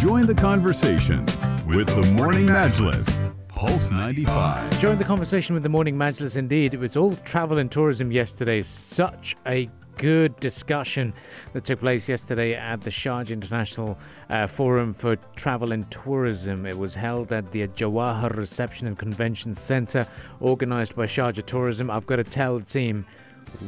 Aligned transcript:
Join 0.00 0.24
the 0.24 0.34
conversation 0.34 1.26
with 1.66 1.86
the 1.88 2.10
Morning 2.14 2.46
Majlis, 2.46 3.06
Pulse 3.48 3.90
95. 3.90 4.80
Join 4.80 4.96
the 4.96 5.04
conversation 5.04 5.52
with 5.52 5.62
the 5.62 5.68
Morning 5.68 5.94
Majlis 5.94 6.36
indeed. 6.36 6.72
It 6.72 6.80
was 6.80 6.96
all 6.96 7.16
travel 7.16 7.58
and 7.58 7.70
tourism 7.70 8.10
yesterday. 8.10 8.62
Such 8.62 9.36
a 9.46 9.68
good 9.98 10.40
discussion 10.40 11.12
that 11.52 11.64
took 11.64 11.80
place 11.80 12.08
yesterday 12.08 12.54
at 12.54 12.80
the 12.80 12.88
Sharjah 12.88 13.32
International 13.32 13.98
uh, 14.30 14.46
Forum 14.46 14.94
for 14.94 15.16
Travel 15.36 15.70
and 15.70 15.88
Tourism. 15.90 16.64
It 16.64 16.78
was 16.78 16.94
held 16.94 17.30
at 17.30 17.52
the 17.52 17.68
Jawahar 17.68 18.34
Reception 18.34 18.86
and 18.86 18.98
Convention 18.98 19.54
Centre, 19.54 20.08
organised 20.40 20.96
by 20.96 21.04
Sharjah 21.04 21.44
Tourism. 21.44 21.90
I've 21.90 22.06
got 22.06 22.16
to 22.16 22.24
tell 22.24 22.58
the 22.58 22.64
team. 22.64 23.04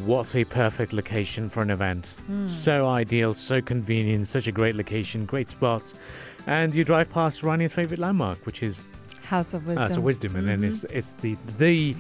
What 0.05 0.35
a 0.35 0.45
perfect 0.45 0.93
location 0.93 1.49
for 1.49 1.63
an 1.63 1.71
event. 1.71 2.17
So 2.47 2.89
ideal, 2.89 3.35
so 3.35 3.61
convenient, 3.61 4.27
such 4.29 4.47
a 4.47 4.53
great 4.53 4.75
location, 4.77 5.27
great 5.27 5.49
spot. 5.51 5.93
And 6.47 6.75
you 6.75 6.83
drive 6.85 7.11
past 7.11 7.43
Rania's 7.43 7.75
favourite 7.75 8.01
landmark, 8.01 8.45
which 8.47 8.63
is 8.63 8.85
House 9.25 9.55
of 9.55 9.67
Wisdom. 9.67 9.83
House 9.89 9.97
of 9.97 10.03
Wisdom, 10.03 10.37
and 10.37 10.49
then 10.49 10.61
Mhm. 10.61 10.67
it's 10.69 10.85
it's 10.85 11.13
the 11.15 11.37
the 11.59 11.95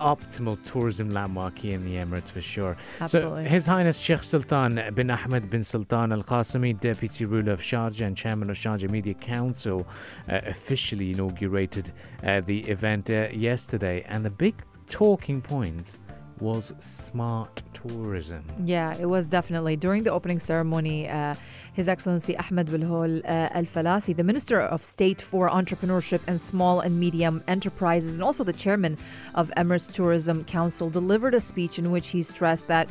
optimal 0.00 0.58
tourism 0.64 1.10
landmark 1.10 1.56
here 1.58 1.74
in 1.76 1.84
the 1.84 1.94
Emirates 1.96 2.28
for 2.28 2.40
sure. 2.40 2.76
Absolutely. 3.00 3.44
So 3.44 3.50
His 3.50 3.66
Highness 3.66 3.98
Sheikh 3.98 4.24
Sultan 4.24 4.80
bin 4.94 5.08
Ahmed 5.10 5.48
bin 5.50 5.62
Sultan 5.64 6.12
Al 6.12 6.22
Qasimi, 6.24 6.78
Deputy 6.78 7.24
Ruler 7.24 7.52
of 7.52 7.60
Sharjah 7.60 8.06
and 8.06 8.16
Chairman 8.16 8.50
of 8.50 8.56
Sharjah 8.56 8.90
Media 8.90 9.14
Council, 9.14 9.86
uh, 10.28 10.40
officially 10.46 11.12
inaugurated 11.12 11.92
uh, 12.24 12.40
the 12.40 12.60
event 12.62 13.08
uh, 13.08 13.28
yesterday, 13.32 14.04
and 14.08 14.24
the 14.24 14.30
big 14.30 14.54
talking 14.88 15.40
point 15.40 15.96
was 16.40 16.72
smart 16.80 17.62
tourism. 17.72 18.44
Yeah, 18.64 18.94
it 18.96 19.06
was 19.06 19.26
definitely. 19.26 19.76
During 19.76 20.02
the 20.02 20.10
opening 20.10 20.40
ceremony, 20.40 21.08
uh, 21.08 21.34
His 21.72 21.88
Excellency 21.88 22.36
Ahmed 22.36 22.68
Belhoul 22.68 23.22
uh, 23.24 23.58
Al 23.58 23.64
Falasi, 23.64 24.16
the 24.16 24.24
Minister 24.24 24.60
of 24.60 24.84
State 24.84 25.22
for 25.22 25.48
Entrepreneurship 25.48 26.20
and 26.26 26.40
Small 26.40 26.80
and 26.80 26.98
Medium 26.98 27.42
Enterprises, 27.46 28.14
and 28.14 28.22
also 28.22 28.44
the 28.44 28.52
Chairman 28.52 28.98
of 29.34 29.50
Emirates 29.56 29.90
Tourism 29.90 30.44
Council, 30.44 30.90
delivered 30.90 31.34
a 31.34 31.40
speech 31.40 31.78
in 31.78 31.90
which 31.90 32.10
he 32.10 32.22
stressed 32.22 32.66
that. 32.68 32.88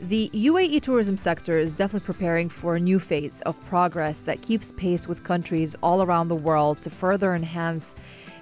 The 0.00 0.30
UAE 0.34 0.82
tourism 0.82 1.16
sector 1.16 1.58
is 1.58 1.76
definitely 1.76 2.06
preparing 2.06 2.48
for 2.48 2.74
a 2.74 2.80
new 2.80 2.98
phase 2.98 3.40
of 3.42 3.64
progress 3.66 4.22
that 4.22 4.42
keeps 4.42 4.72
pace 4.72 5.06
with 5.06 5.22
countries 5.22 5.76
all 5.80 6.02
around 6.02 6.26
the 6.26 6.34
world 6.34 6.82
to 6.82 6.90
further 6.90 7.36
enhance 7.36 7.94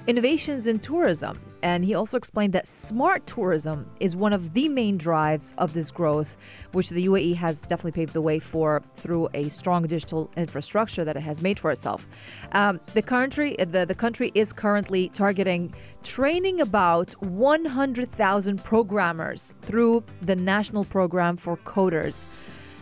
innovations 0.06 0.66
in 0.66 0.78
tourism. 0.78 1.40
And 1.62 1.84
he 1.84 1.94
also 1.94 2.16
explained 2.16 2.54
that 2.54 2.66
smart 2.66 3.26
tourism 3.26 3.90
is 4.00 4.16
one 4.16 4.32
of 4.32 4.54
the 4.54 4.68
main 4.68 4.96
drives 4.96 5.54
of 5.58 5.74
this 5.74 5.90
growth, 5.90 6.38
which 6.72 6.88
the 6.88 7.06
UAE 7.06 7.34
has 7.34 7.60
definitely 7.60 7.92
paved 7.92 8.14
the 8.14 8.22
way 8.22 8.38
for 8.38 8.82
through 8.94 9.28
a 9.34 9.50
strong 9.50 9.86
digital 9.86 10.30
infrastructure 10.36 11.04
that 11.04 11.16
it 11.16 11.20
has 11.20 11.42
made 11.42 11.58
for 11.58 11.70
itself. 11.70 12.08
Um, 12.52 12.80
the 12.94 13.02
country, 13.02 13.56
the, 13.58 13.84
the 13.84 13.94
country 13.94 14.32
is 14.34 14.52
currently 14.52 15.10
targeting 15.10 15.74
training 16.02 16.62
about 16.62 17.12
100,000 17.22 18.64
programmers 18.64 19.52
through 19.60 20.02
the 20.22 20.36
National 20.36 20.84
Program 20.84 21.36
for 21.36 21.58
Coders. 21.58 22.26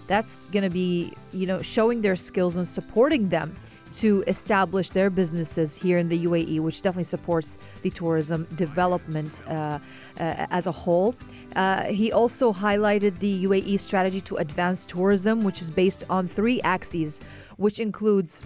That's 0.07 0.47
going 0.47 0.63
to 0.63 0.71
be, 0.71 1.13
you 1.33 1.47
know, 1.47 1.61
showing 1.63 2.01
their 2.01 2.17
skills 2.17 2.57
and 2.57 2.67
supporting 2.67 3.29
them 3.29 3.57
to 3.93 4.25
establish 4.27 4.91
their 4.91 5.11
businesses 5.11 5.77
here 5.77 5.99
in 5.99 6.09
the 6.09 6.25
UAE, 6.27 6.61
which 6.61 6.83
definitely 6.83 7.05
supports 7.05 7.59
the 7.83 7.91
tourism 7.91 8.47
development 8.55 9.43
uh, 9.47 9.51
uh, 9.51 9.79
as 10.19 10.67
a 10.67 10.73
whole. 10.73 11.15
Uh, 11.57 11.85
he 11.85 12.13
also 12.13 12.53
highlighted 12.53 13.19
the 13.19 13.45
UAE 13.45 13.79
strategy 13.81 14.21
to 14.23 14.37
advance 14.37 14.85
tourism, 14.85 15.43
which 15.43 15.63
is 15.63 15.71
based 15.71 16.05
on 16.11 16.29
three 16.29 16.61
axes, 16.63 17.21
which 17.57 17.81
includes 17.81 18.43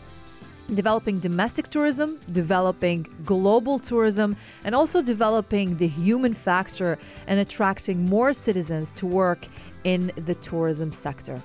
developing 0.74 1.18
domestic 1.18 1.68
tourism, 1.68 2.20
developing 2.30 3.06
global 3.24 3.78
tourism, 3.78 4.36
and 4.64 4.74
also 4.74 5.02
developing 5.02 5.77
the 5.77 5.88
human 5.88 6.32
factor 6.32 6.98
and 7.27 7.40
attracting 7.40 8.08
more 8.08 8.33
citizens 8.33 8.92
to 8.92 9.06
work 9.06 9.46
in 9.84 10.12
the 10.17 10.34
tourism 10.36 10.92
sector. 10.92 11.42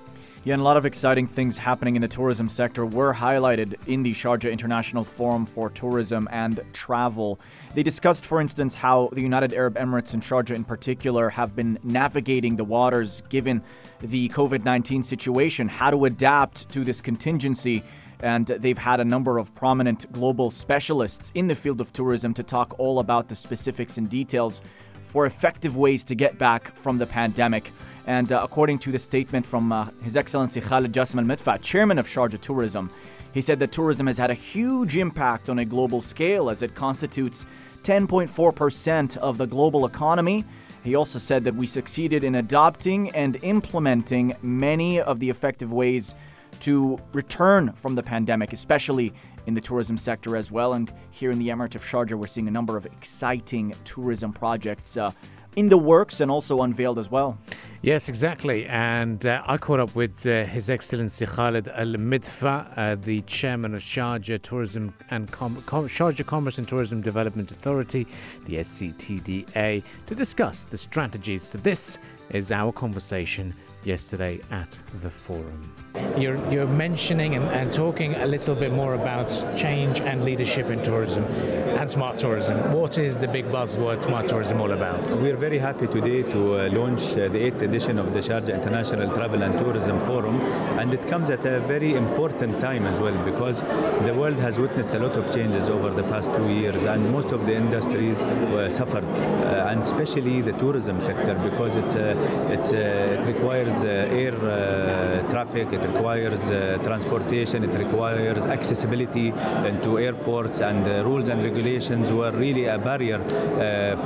Yeah, 0.47 0.53
and 0.53 0.61
a 0.61 0.63
lot 0.63 0.77
of 0.77 0.85
exciting 0.85 1.27
things 1.27 1.57
happening 1.57 1.97
in 1.97 2.01
the 2.01 2.07
tourism 2.07 2.47
sector 2.47 2.85
were 2.85 3.13
highlighted 3.13 3.75
in 3.85 4.01
the 4.01 4.13
Sharjah 4.13 4.49
International 4.49 5.03
Forum 5.03 5.45
for 5.45 5.69
Tourism 5.69 6.25
and 6.31 6.63
Travel. 6.71 7.37
They 7.75 7.83
discussed, 7.83 8.25
for 8.25 8.39
instance, 8.39 8.73
how 8.73 9.09
the 9.11 9.19
United 9.19 9.53
Arab 9.53 9.75
Emirates 9.75 10.13
and 10.13 10.23
Sharjah 10.23 10.55
in 10.55 10.63
particular 10.63 11.27
have 11.27 11.53
been 11.53 11.77
navigating 11.83 12.55
the 12.55 12.63
waters 12.63 13.23
given 13.27 13.61
the 13.99 14.29
COVID 14.29 14.63
19 14.63 15.03
situation, 15.03 15.67
how 15.67 15.91
to 15.91 16.05
adapt 16.05 16.69
to 16.69 16.85
this 16.85 17.01
contingency. 17.01 17.83
And 18.21 18.47
they've 18.47 18.77
had 18.77 19.01
a 19.01 19.05
number 19.05 19.39
of 19.39 19.53
prominent 19.53 20.09
global 20.13 20.49
specialists 20.49 21.33
in 21.35 21.47
the 21.47 21.55
field 21.55 21.81
of 21.81 21.91
tourism 21.91 22.33
to 22.35 22.41
talk 22.41 22.73
all 22.79 22.99
about 22.99 23.27
the 23.27 23.35
specifics 23.35 23.97
and 23.97 24.09
details 24.09 24.61
for 25.07 25.25
effective 25.25 25.75
ways 25.75 26.05
to 26.05 26.15
get 26.15 26.37
back 26.37 26.75
from 26.75 26.97
the 26.97 27.07
pandemic. 27.07 27.71
And 28.05 28.31
uh, 28.31 28.41
according 28.43 28.79
to 28.79 28.91
the 28.91 28.99
statement 28.99 29.45
from 29.45 29.71
uh, 29.71 29.89
His 30.01 30.15
Excellency 30.15 30.61
Khalid 30.61 30.93
Jassim 30.93 31.19
Al 31.19 31.25
Midfa, 31.25 31.61
chairman 31.61 31.97
of 31.97 32.07
Sharjah 32.07 32.39
Tourism, 32.39 32.89
he 33.33 33.41
said 33.41 33.59
that 33.59 33.71
tourism 33.71 34.07
has 34.07 34.17
had 34.17 34.31
a 34.31 34.33
huge 34.33 34.95
impact 34.95 35.49
on 35.49 35.59
a 35.59 35.65
global 35.65 36.01
scale 36.01 36.49
as 36.49 36.61
it 36.61 36.73
constitutes 36.75 37.45
10.4% 37.83 39.17
of 39.17 39.37
the 39.37 39.45
global 39.45 39.85
economy. 39.85 40.45
He 40.83 40.95
also 40.95 41.19
said 41.19 41.43
that 41.43 41.55
we 41.55 41.67
succeeded 41.67 42.23
in 42.23 42.35
adopting 42.35 43.11
and 43.11 43.37
implementing 43.43 44.35
many 44.41 45.01
of 45.01 45.19
the 45.19 45.29
effective 45.29 45.73
ways 45.73 46.15
to 46.61 46.97
return 47.13 47.73
from 47.73 47.95
the 47.95 48.03
pandemic, 48.03 48.53
especially 48.53 49.13
in 49.47 49.53
the 49.53 49.61
tourism 49.61 49.97
sector 49.97 50.37
as 50.37 50.51
well. 50.51 50.73
And 50.73 50.93
here 51.09 51.31
in 51.31 51.39
the 51.39 51.47
Emirate 51.47 51.75
of 51.75 51.83
Sharjah, 51.83 52.13
we're 52.13 52.27
seeing 52.27 52.47
a 52.47 52.51
number 52.51 52.77
of 52.77 52.85
exciting 52.85 53.73
tourism 53.83 54.31
projects 54.31 54.97
uh, 54.97 55.11
in 55.55 55.69
the 55.69 55.77
works 55.77 56.21
and 56.21 56.29
also 56.29 56.61
unveiled 56.61 56.99
as 56.99 57.09
well. 57.09 57.39
Yes, 57.81 58.09
exactly. 58.09 58.67
And 58.67 59.25
uh, 59.25 59.41
I 59.47 59.57
caught 59.57 59.79
up 59.79 59.95
with 59.95 60.27
uh, 60.27 60.45
His 60.45 60.69
Excellency 60.69 61.25
Khalid 61.25 61.67
Al 61.69 61.95
Midfa, 61.95 62.77
uh, 62.77 62.95
the 62.95 63.21
chairman 63.21 63.73
of 63.73 63.81
Sharjah 63.81 64.41
Tourism 64.41 64.93
and 65.09 65.31
Com- 65.31 65.63
Com- 65.63 65.87
Sharjah 65.87 66.25
Commerce 66.25 66.59
and 66.59 66.67
Tourism 66.67 67.01
Development 67.01 67.49
Authority, 67.51 68.05
the 68.45 68.57
SCTDA, 68.57 69.83
to 70.05 70.15
discuss 70.15 70.65
the 70.65 70.77
strategies. 70.77 71.41
So 71.41 71.57
this 71.57 71.97
is 72.29 72.51
our 72.51 72.71
conversation 72.71 73.53
yesterday 73.87 74.41
at 74.51 74.77
the 75.01 75.09
forum. 75.09 75.73
You're, 76.17 76.37
you're 76.51 76.67
mentioning 76.67 77.35
and, 77.35 77.45
and 77.45 77.71
talking 77.71 78.15
a 78.15 78.27
little 78.27 78.53
bit 78.53 78.71
more 78.73 78.93
about 78.95 79.29
change 79.55 80.01
and 80.01 80.23
leadership 80.23 80.67
in 80.67 80.83
tourism 80.83 81.23
and 81.23 81.89
smart 81.89 82.17
tourism. 82.17 82.73
What 82.73 82.97
is 82.97 83.17
the 83.17 83.27
big 83.27 83.45
buzzword 83.45 84.03
smart 84.03 84.27
tourism 84.27 84.59
all 84.59 84.71
about? 84.71 85.07
We're 85.19 85.37
very 85.37 85.57
happy 85.57 85.87
today 85.87 86.23
to 86.23 86.39
uh, 86.59 86.69
launch 86.71 87.01
uh, 87.13 87.29
the 87.29 87.41
eighth 87.45 87.61
edition 87.61 87.97
of 87.97 88.13
the 88.13 88.19
Sharjah 88.19 88.53
International 88.53 89.09
Travel 89.15 89.41
and 89.43 89.57
Tourism 89.57 90.01
Forum, 90.01 90.41
and 90.79 90.93
it 90.93 91.07
comes 91.07 91.29
at 91.29 91.45
a 91.45 91.59
very 91.61 91.93
important 91.93 92.59
time 92.59 92.85
as 92.85 92.99
well 92.99 93.17
because 93.23 93.61
the 94.05 94.13
world 94.13 94.37
has 94.37 94.59
witnessed 94.59 94.93
a 94.95 94.99
lot 94.99 95.15
of 95.15 95.33
changes 95.33 95.69
over 95.69 95.89
the 95.91 96.03
past 96.03 96.29
two 96.35 96.49
years, 96.49 96.83
and 96.83 97.11
most 97.11 97.31
of 97.31 97.45
the 97.45 97.55
industries 97.55 98.21
uh, 98.23 98.69
suffered, 98.69 99.05
uh, 99.05 99.69
and 99.71 99.81
especially 99.81 100.41
the 100.41 100.53
tourism 100.53 100.99
sector 100.99 101.35
because 101.49 101.75
it's 101.75 101.95
uh, 101.95 102.49
it's 102.51 102.71
uh, 102.71 103.21
it 103.21 103.33
requires 103.33 103.76
uh, 103.83 104.21
air 104.23 104.35
uh, 104.35 105.29
traffic, 105.31 105.71
it 105.71 105.81
requires 105.81 106.39
uh, 106.49 106.79
transportation, 106.83 107.63
it 107.63 107.75
requires 107.77 108.45
accessibility 108.45 109.27
into 109.65 109.99
airports, 109.99 110.59
and 110.59 110.85
rules 111.05 111.29
and 111.29 111.43
regulations 111.43 112.11
were 112.11 112.31
really 112.31 112.65
a 112.65 112.77
barrier 112.77 113.19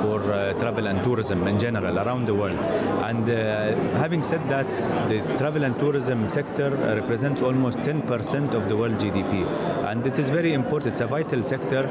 for 0.02 0.20
travel 0.60 0.88
and 0.88 1.04
tourism 1.04 1.48
in 1.48 1.60
general 1.60 2.00
around 2.00 2.26
the 2.26 2.34
world. 2.34 2.60
And 3.10 3.28
having 3.98 4.24
said 4.24 4.48
that, 4.50 4.68
the 5.10 5.20
travel 5.38 5.64
and 5.64 5.78
tourism 5.80 6.30
sector 6.30 6.70
represents 7.02 7.42
almost 7.42 7.78
10% 7.80 8.54
of 8.54 8.68
the 8.68 8.76
world 8.76 8.94
GDP, 8.94 9.46
and 9.90 10.06
it 10.06 10.18
is 10.20 10.30
very 10.30 10.54
important. 10.54 10.94
It's 10.94 11.02
a 11.02 11.08
vital 11.08 11.44
sector 11.44 11.84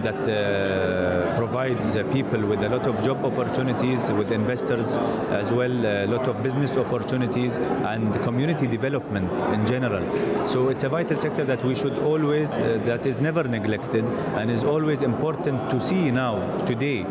that 0.00 0.20
uh, 0.28 1.36
provides 1.36 1.96
people 2.12 2.40
with 2.46 2.62
a 2.62 2.68
lot 2.68 2.86
of 2.86 3.02
job 3.02 3.24
opportunities, 3.24 4.10
with 4.10 4.30
investors 4.32 4.96
as 5.30 5.52
well, 5.52 5.72
a 5.86 6.06
lot 6.06 6.26
of 6.28 6.42
business 6.42 6.76
opportunities, 6.76 7.17
and 7.22 8.12
community 8.24 8.66
development 8.66 9.30
in 9.54 9.66
general. 9.66 10.04
So 10.46 10.68
it's 10.68 10.84
a 10.84 10.88
vital 10.88 11.18
sector 11.18 11.44
that 11.44 11.64
we 11.64 11.74
should 11.74 11.98
always, 11.98 12.50
uh, 12.50 12.80
that 12.84 13.06
is 13.06 13.18
never 13.18 13.44
neglected, 13.44 14.04
and 14.38 14.50
is 14.50 14.64
always 14.64 15.02
important 15.02 15.70
to 15.70 15.80
see 15.80 16.10
now, 16.10 16.34
today, 16.66 17.02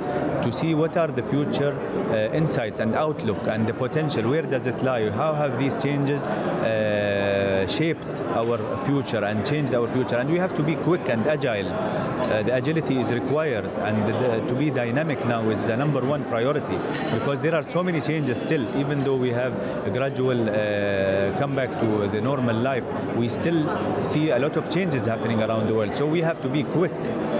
to 0.43 0.51
see 0.51 0.75
what 0.75 0.97
are 0.97 1.07
the 1.07 1.23
future 1.23 1.73
uh, 2.11 2.33
insights 2.33 2.79
and 2.79 2.95
outlook 2.95 3.47
and 3.47 3.67
the 3.67 3.73
potential. 3.73 4.29
Where 4.29 4.43
does 4.43 4.67
it 4.67 4.81
lie? 4.83 5.09
How 5.09 5.33
have 5.33 5.59
these 5.59 5.81
changes 5.81 6.25
uh, 6.25 7.26
shaped 7.67 8.05
our 8.35 8.57
future 8.85 9.23
and 9.23 9.45
changed 9.45 9.73
our 9.73 9.87
future. 9.87 10.17
And 10.17 10.29
we 10.29 10.37
have 10.37 10.55
to 10.55 10.63
be 10.63 10.75
quick 10.75 11.09
and 11.09 11.25
agile. 11.27 11.69
Uh, 11.69 12.43
the 12.43 12.55
agility 12.55 12.99
is 12.99 13.13
required, 13.13 13.65
and 13.65 14.07
the, 14.07 14.45
to 14.47 14.55
be 14.55 14.69
dynamic 14.69 15.25
now 15.25 15.49
is 15.49 15.65
the 15.65 15.77
number 15.77 16.01
one 16.03 16.25
priority 16.25 16.77
because 17.13 17.39
there 17.39 17.55
are 17.55 17.63
so 17.63 17.81
many 17.83 18.01
changes 18.01 18.39
still. 18.39 18.63
Even 18.77 19.03
though 19.03 19.15
we 19.15 19.29
have 19.29 19.53
a 19.85 19.89
gradual 19.89 20.49
uh, 20.49 21.37
comeback 21.39 21.69
to 21.79 22.07
the 22.07 22.21
normal 22.21 22.55
life, 22.55 22.85
we 23.15 23.29
still 23.29 23.61
see 24.05 24.31
a 24.31 24.39
lot 24.39 24.57
of 24.57 24.69
changes 24.69 25.05
happening 25.05 25.41
around 25.41 25.67
the 25.67 25.73
world. 25.73 25.95
So 25.95 26.05
we 26.05 26.21
have 26.21 26.41
to 26.41 26.49
be 26.49 26.63
quick. 26.63 26.93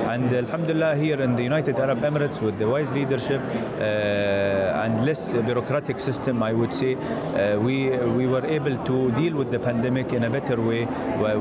And 0.07 0.31
Alhamdulillah, 0.33 0.95
here 0.95 1.19
in 1.21 1.35
the 1.35 1.43
United 1.43 1.77
Arab 1.79 1.99
Emirates, 2.01 2.41
with 2.41 2.57
the 2.57 2.67
wise 2.67 2.93
leadership 2.93 3.41
uh, 3.41 4.83
and 4.83 5.05
less 5.05 5.33
bureaucratic 5.33 5.99
system, 5.99 6.41
I 6.41 6.53
would 6.53 6.73
say, 6.73 6.95
uh, 6.95 7.59
we 7.59 7.89
we 8.19 8.25
were 8.25 8.45
able 8.45 8.77
to 8.85 9.11
deal 9.11 9.35
with 9.35 9.51
the 9.51 9.59
pandemic 9.59 10.13
in 10.13 10.23
a 10.23 10.29
better 10.29 10.61
way. 10.61 10.85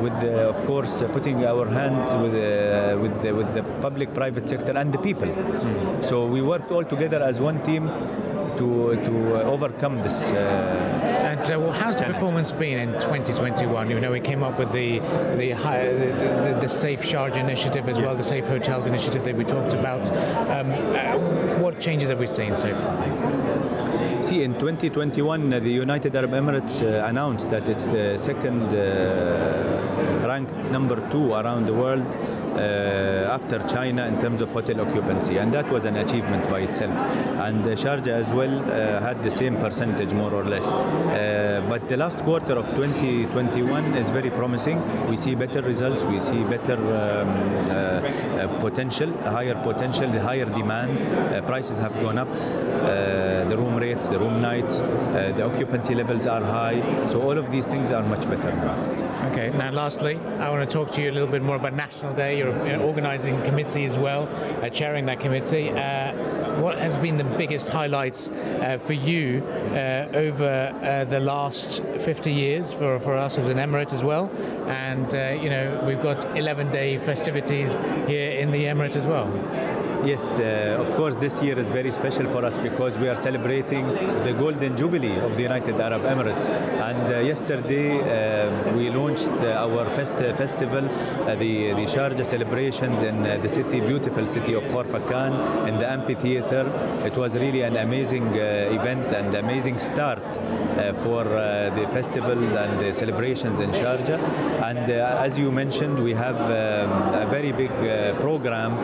With, 0.06 0.20
the, 0.20 0.48
of 0.48 0.64
course, 0.66 1.04
putting 1.12 1.44
our 1.44 1.66
hands 1.66 2.12
with 2.22 2.34
uh, 2.34 2.98
with 3.02 3.22
the, 3.22 3.32
with 3.32 3.54
the 3.54 3.62
public-private 3.80 4.48
sector 4.48 4.72
and 4.76 4.92
the 4.92 4.98
people. 4.98 5.28
Mm. 5.28 6.02
So 6.02 6.26
we 6.26 6.42
worked 6.42 6.70
all 6.72 6.84
together 6.84 7.22
as 7.22 7.40
one 7.40 7.62
team 7.62 7.84
to 8.58 8.97
to 9.05 9.43
overcome 9.43 10.03
this. 10.03 10.31
Uh, 10.31 11.17
and 11.26 11.50
uh, 11.50 11.58
well, 11.58 11.73
how's 11.73 11.97
the 11.97 12.05
performance 12.05 12.53
been 12.53 12.79
in 12.79 12.93
2021? 12.94 13.91
You 13.91 14.00
know, 14.00 14.12
we 14.12 14.20
came 14.20 14.43
up 14.43 14.58
with 14.58 14.73
the 14.73 14.99
the, 15.37 15.50
high, 15.53 15.93
the, 15.93 16.06
the, 16.53 16.58
the, 16.61 16.69
Safe 16.69 17.03
charge 17.05 17.37
initiative 17.37 17.88
as 17.88 18.00
well, 18.00 18.14
the 18.14 18.23
Safe 18.23 18.47
Hotels 18.47 18.87
initiative 18.87 19.25
that 19.25 19.37
we 19.37 19.44
talked 19.44 19.75
about. 19.75 20.08
Um, 20.50 20.70
uh, 20.73 21.58
what 21.58 21.81
changes 21.81 22.08
have 22.11 22.19
we 22.20 22.26
seen 22.26 22.55
so 22.55 22.75
far? 22.75 24.23
See, 24.23 24.43
in 24.43 24.55
2021, 24.55 25.50
the 25.50 25.70
United 25.70 26.14
Arab 26.17 26.32
Emirates 26.32 26.82
uh, 26.82 27.06
announced 27.06 27.49
that 27.50 27.69
it's 27.69 27.85
the 27.85 28.19
second 28.19 28.73
uh, 28.73 30.26
ranked 30.26 30.55
number 30.70 30.97
two 31.11 31.32
around 31.32 31.67
the 31.67 31.75
world 31.75 32.05
uh, 32.05 32.45
Uh, 32.56 33.29
after 33.37 33.58
China 33.69 34.06
in 34.06 34.19
terms 34.19 34.41
of 34.41 34.50
hotel 34.50 34.81
occupancy, 34.81 35.37
and 35.37 35.53
that 35.53 35.69
was 35.69 35.85
an 35.85 35.97
achievement 35.97 36.49
by 36.49 36.61
itself. 36.61 36.97
And 37.47 37.62
uh, 37.62 37.76
Sharjah 37.82 38.14
as 38.23 38.32
well 38.32 38.55
uh, 38.61 38.99
had 39.00 39.23
the 39.23 39.31
same 39.31 39.58
percentage, 39.58 40.14
more 40.14 40.32
or 40.32 40.43
less. 40.43 40.73
Uh, 40.73 41.62
but 41.69 41.87
the 41.91 41.99
last 41.99 42.19
quarter 42.20 42.55
of 42.55 42.67
2021 42.70 43.85
is 43.97 44.11
very 44.11 44.31
promising. 44.31 44.79
We 45.06 45.19
see 45.19 45.35
better 45.35 45.61
results, 45.61 46.05
we 46.05 46.19
see 46.19 46.44
better 46.44 46.79
um, 47.03 47.29
uh, 47.69 48.59
potential, 48.59 49.12
higher 49.37 49.56
potential, 49.62 50.11
higher 50.19 50.47
demand. 50.47 51.47
prices 51.47 51.76
have 51.79 51.93
gone 52.00 52.19
up. 52.19 52.32
the 53.50 53.56
room 53.56 53.76
rates, 53.76 54.09
the 54.09 54.19
room 54.19 54.41
nights, 54.41 54.79
the 55.38 55.44
occupancy 55.50 55.94
levels 55.94 56.26
are 56.26 56.43
high. 56.43 56.81
So 57.06 57.20
all 57.20 57.37
of 57.37 57.52
these 57.52 57.67
things 57.67 57.93
are 57.93 58.02
much 58.02 58.25
better 58.32 58.52
now. 58.69 59.06
Okay, 59.32 59.50
now 59.50 59.73
lastly, 59.73 60.17
I 60.38 60.50
want 60.50 60.69
to 60.69 60.73
talk 60.73 60.93
to 60.93 61.02
you 61.02 61.11
a 61.11 61.12
little 61.12 61.28
bit 61.28 61.43
more 61.43 61.56
about 61.56 61.73
National 61.73 62.14
Day. 62.14 62.38
You're 62.38 62.50
an 62.50 62.81
organising 62.81 63.43
committee 63.43 63.84
as 63.84 63.99
well, 63.99 64.28
uh, 64.62 64.69
chairing 64.69 65.06
that 65.06 65.19
committee. 65.19 65.69
Uh, 65.69 66.12
what 66.61 66.78
has 66.78 66.96
been 66.96 67.17
the 67.17 67.25
biggest 67.25 67.69
highlights 67.69 68.28
uh, 68.28 68.78
for 68.81 68.93
you 68.93 69.43
uh, 69.73 70.08
over 70.14 70.73
uh, 70.81 71.05
the 71.06 71.19
last 71.19 71.82
50 71.99 72.32
years 72.32 72.73
for, 72.73 73.00
for 73.00 73.17
us 73.17 73.37
as 73.37 73.49
an 73.49 73.56
emirate 73.58 73.93
as 73.93 74.05
well? 74.05 74.31
And, 74.69 75.12
uh, 75.12 75.37
you 75.43 75.50
know, 75.50 75.82
we've 75.84 76.00
got 76.00 76.38
11 76.38 76.70
day 76.70 76.96
festivities 76.96 77.75
here 78.06 78.31
in 78.31 78.52
the 78.52 78.64
emirate 78.64 78.94
as 78.94 79.06
well. 79.06 79.26
Yes, 80.04 80.38
uh, 80.38 80.76
of 80.81 80.94
course, 80.96 81.14
this 81.16 81.43
year 81.43 81.58
is 81.58 81.69
very 81.69 81.90
special 81.90 82.28
for 82.28 82.44
us 82.44 82.56
because 82.58 82.96
we 82.98 83.08
are 83.08 83.16
celebrating 83.16 83.87
the 84.22 84.34
Golden 84.38 84.76
Jubilee 84.76 85.19
of 85.19 85.37
the 85.37 85.43
United 85.43 85.81
Arab 85.81 86.02
Emirates. 86.02 86.48
And 86.48 87.12
uh, 87.12 87.19
yesterday 87.20 87.98
uh, 87.98 88.76
we 88.76 88.90
launched 88.90 89.28
uh, 89.43 89.64
our 89.64 89.84
fest- 89.96 90.14
festival, 90.37 90.84
uh, 90.84 91.34
the, 91.37 91.72
the 91.72 91.87
Sharjah 91.87 92.26
celebrations 92.26 93.02
in 93.02 93.26
uh, 93.26 93.38
the 93.38 93.48
city, 93.48 93.81
beautiful 93.81 94.26
city 94.26 94.54
of 94.54 94.62
Khorfakan, 94.64 95.69
in 95.69 95.78
the 95.78 95.90
amphitheater. 95.90 96.66
It 97.04 97.16
was 97.16 97.34
really 97.34 97.62
an 97.62 97.76
amazing 97.76 98.34
event 98.34 99.12
and 99.12 99.34
amazing 99.34 99.81
start 99.81 100.22
for 100.99 101.25
the 101.25 101.88
festivals 101.92 102.54
and 102.54 102.81
the 102.81 102.92
celebrations 102.92 103.60
in 103.60 103.70
Sharjah. 103.70 104.19
And 104.62 104.90
as 104.90 105.38
you 105.38 105.50
mentioned, 105.50 106.02
we 106.02 106.12
have 106.12 106.37
um, 106.37 107.14
a 107.14 107.26
very 107.26 107.52
big 107.52 107.70
program 108.20 108.76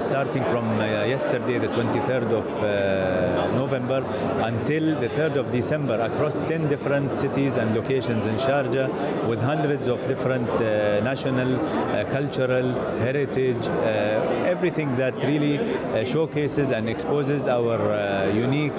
starting 0.00 0.44
from 0.44 0.59
uh, 0.64 1.04
yesterday, 1.06 1.58
the 1.58 1.68
23rd 1.68 2.30
of 2.32 2.48
uh, 2.62 3.54
November, 3.54 3.98
until 4.42 4.98
the 5.00 5.08
3rd 5.08 5.36
of 5.36 5.52
December 5.52 6.00
across 6.00 6.36
10 6.36 6.68
different 6.68 7.14
cities 7.16 7.56
and 7.56 7.74
locations 7.74 8.26
in 8.26 8.34
Sharjah 8.36 8.88
with 9.28 9.40
hundreds 9.40 9.86
of 9.86 10.06
different 10.08 10.48
uh, 10.48 11.00
national, 11.00 11.58
cultural, 12.10 12.72
heritage, 12.98 13.68
everything 14.54 14.96
that 14.96 15.14
really 15.22 15.56
showcases 16.04 16.70
and 16.70 16.88
exposes 16.88 17.46
our 17.46 18.30
unique, 18.30 18.72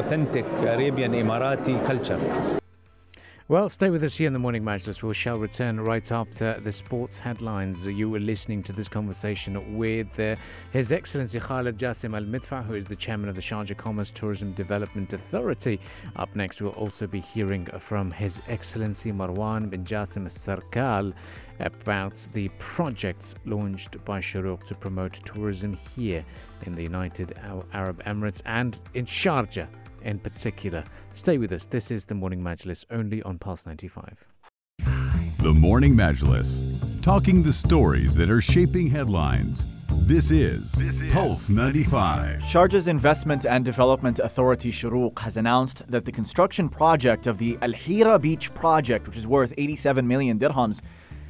authentic 0.00 0.46
Arabian 0.74 1.12
Emirati 1.12 1.84
culture. 1.84 2.63
Well, 3.46 3.68
stay 3.68 3.90
with 3.90 4.02
us 4.02 4.16
here 4.16 4.26
in 4.26 4.32
the 4.32 4.38
Morning 4.38 4.62
Majlis. 4.62 5.02
We 5.02 5.12
shall 5.12 5.36
return 5.36 5.78
right 5.78 6.10
after 6.10 6.58
the 6.60 6.72
sports 6.72 7.18
headlines. 7.18 7.86
You 7.86 8.08
were 8.08 8.18
listening 8.18 8.62
to 8.62 8.72
this 8.72 8.88
conversation 8.88 9.76
with 9.76 10.18
uh, 10.18 10.36
His 10.72 10.90
Excellency 10.90 11.40
Khalid 11.40 11.76
Jassim 11.76 12.16
Al 12.16 12.22
Midfa, 12.22 12.64
who 12.64 12.72
is 12.72 12.86
the 12.86 12.96
chairman 12.96 13.28
of 13.28 13.34
the 13.34 13.42
Sharjah 13.42 13.76
Commerce 13.76 14.10
Tourism 14.10 14.54
Development 14.54 15.12
Authority. 15.12 15.78
Up 16.16 16.34
next, 16.34 16.62
we'll 16.62 16.70
also 16.70 17.06
be 17.06 17.20
hearing 17.20 17.66
from 17.80 18.12
His 18.12 18.40
Excellency 18.48 19.12
Marwan 19.12 19.68
bin 19.68 19.84
Jassim 19.84 20.22
Al 20.22 20.30
Serkal 20.30 21.12
about 21.60 22.14
the 22.32 22.48
projects 22.58 23.34
launched 23.44 24.02
by 24.06 24.20
Shurooq 24.20 24.64
to 24.68 24.74
promote 24.74 25.20
tourism 25.26 25.74
here 25.94 26.24
in 26.62 26.74
the 26.74 26.82
United 26.82 27.38
Arab 27.74 28.02
Emirates 28.04 28.40
and 28.46 28.78
in 28.94 29.04
Sharjah 29.04 29.68
in 30.04 30.18
particular. 30.18 30.84
Stay 31.12 31.38
with 31.38 31.52
us. 31.52 31.66
This 31.66 31.90
is 31.90 32.04
the 32.04 32.14
Morning 32.14 32.40
Majlis 32.40 32.84
only 32.90 33.22
on 33.22 33.38
Pulse 33.38 33.66
95. 33.66 34.28
The 35.40 35.52
Morning 35.52 35.94
Majlis, 35.94 36.62
talking 37.02 37.42
the 37.42 37.52
stories 37.52 38.14
that 38.14 38.30
are 38.30 38.40
shaping 38.40 38.88
headlines. 38.88 39.66
This 40.06 40.30
is, 40.30 40.72
this 40.72 41.00
is 41.00 41.12
Pulse 41.12 41.48
95. 41.48 42.40
Sharjah's 42.40 42.88
Investment 42.88 43.44
and 43.46 43.64
Development 43.64 44.18
Authority 44.18 44.70
Shurooq 44.70 45.18
has 45.18 45.36
announced 45.36 45.82
that 45.90 46.04
the 46.04 46.12
construction 46.12 46.68
project 46.68 47.26
of 47.26 47.38
the 47.38 47.58
Al 47.62 47.72
Heera 47.72 48.20
Beach 48.20 48.52
project, 48.54 49.06
which 49.06 49.16
is 49.16 49.26
worth 49.26 49.52
87 49.56 50.06
million 50.06 50.38
dirhams, 50.38 50.80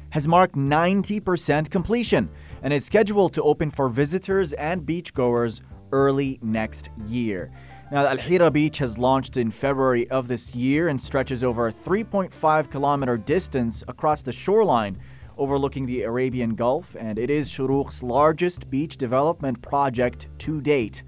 has 0.09 0.27
marked 0.27 0.55
90% 0.55 1.69
completion 1.69 2.29
and 2.63 2.73
is 2.73 2.85
scheduled 2.85 3.33
to 3.33 3.43
open 3.43 3.69
for 3.69 3.89
visitors 3.89 4.53
and 4.53 4.81
beachgoers 4.83 5.61
early 5.91 6.39
next 6.41 6.89
year. 7.07 7.51
Now, 7.95 8.07
Al 8.07 8.17
Heera 8.17 8.51
Beach 8.51 8.79
has 8.79 8.97
launched 8.97 9.37
in 9.37 9.49
February 9.51 10.05
of 10.09 10.27
this 10.27 10.53
year 10.53 10.89
and 10.89 11.01
stretches 11.01 11.45
over 11.45 11.67
a 11.67 11.71
3.5 11.71 12.69
kilometer 12.69 13.15
distance 13.15 13.85
across 13.87 14.21
the 14.21 14.33
shoreline 14.33 14.99
overlooking 15.37 15.85
the 15.85 16.03
Arabian 16.03 16.55
Gulf, 16.55 16.97
and 16.99 17.17
it 17.17 17.29
is 17.29 17.49
Shurooq's 17.49 18.03
largest 18.03 18.69
beach 18.69 18.97
development 18.97 19.61
project 19.61 20.27
to 20.39 20.59
date. 20.59 21.03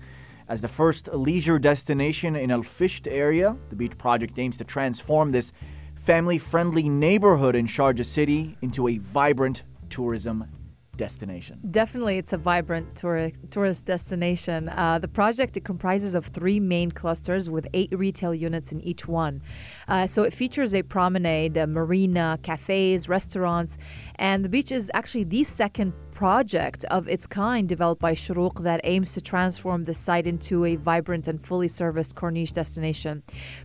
As 0.48 0.62
the 0.62 0.70
first 0.70 1.10
leisure 1.12 1.60
destination 1.60 2.38
in 2.38 2.52
Al 2.52 2.64
Fisht 2.64 3.06
area, 3.06 3.58
the 3.70 3.76
beach 3.76 3.98
project 3.98 4.40
aims 4.40 4.56
to 4.56 4.64
transform 4.64 5.34
this 5.34 5.52
family 5.96 6.38
friendly 6.38 6.88
neighborhood 6.88 7.58
in 7.58 7.68
Sharjah 7.68 8.06
City 8.06 8.58
into 8.62 8.88
a 8.88 8.98
vibrant 8.98 9.64
tourism 9.90 10.46
destination. 10.98 11.60
Definitely, 11.70 12.18
it's 12.18 12.34
a 12.34 12.38
vibrant 12.38 12.96
tour- 12.96 13.32
tourist 13.50 13.86
destination. 13.86 14.70
Uh, 14.70 15.00
the 15.00 15.08
project 15.08 15.56
it 15.58 15.64
comprises 15.64 16.16
of 16.16 16.28
three 16.28 16.60
main 16.60 16.92
clusters 16.92 17.50
with 17.50 17.68
eight 17.74 17.92
retail 17.92 18.34
units 18.34 18.72
in 18.72 18.82
each 18.82 19.08
one. 19.08 19.42
Uh, 19.88 20.08
so 20.08 20.24
it 20.24 20.34
features 20.34 20.74
a 20.74 20.84
promenade, 20.84 21.56
a 21.58 21.68
marina, 21.68 22.40
cafes, 22.44 23.08
restaurants, 23.08 23.78
and 24.16 24.44
the 24.44 24.50
beach 24.50 24.72
is 24.72 24.92
actually 24.94 25.24
the 25.24 25.44
second 25.44 25.94
project 26.12 26.84
of 26.86 27.08
its 27.08 27.28
kind 27.28 27.70
developed 27.70 28.02
by 28.02 28.16
Shurooq 28.16 28.64
that 28.64 28.82
aims 28.84 29.14
to 29.14 29.22
transform 29.22 29.84
the 29.84 29.94
site 29.94 30.26
into 30.26 30.66
a 30.66 30.76
vibrant 30.76 31.28
and 31.28 31.46
fully 31.46 31.68
serviced 31.68 32.16
Corniche 32.16 32.52
destination. 32.52 33.22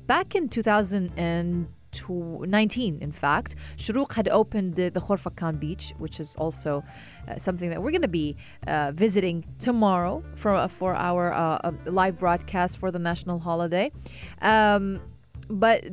Back 0.06 0.34
in 0.34 0.50
2000 0.50 1.12
and 1.16 1.68
19, 2.00 2.98
in 3.00 3.12
fact, 3.12 3.56
Shurooq 3.76 4.12
had 4.14 4.28
opened 4.28 4.76
the, 4.76 4.88
the 4.88 5.00
Khorfakan 5.00 5.58
beach, 5.58 5.92
which 5.98 6.20
is 6.20 6.34
also 6.36 6.84
uh, 7.28 7.38
something 7.38 7.70
that 7.70 7.82
we're 7.82 7.90
going 7.90 8.02
to 8.02 8.08
be 8.08 8.36
uh, 8.66 8.92
visiting 8.94 9.44
tomorrow 9.58 10.24
for, 10.34 10.54
uh, 10.54 10.68
for 10.68 10.94
our 10.94 11.32
uh, 11.32 11.58
uh, 11.64 11.72
live 11.86 12.18
broadcast 12.18 12.78
for 12.78 12.90
the 12.90 12.98
national 12.98 13.38
holiday. 13.38 13.92
Um, 14.40 15.00
but 15.48 15.84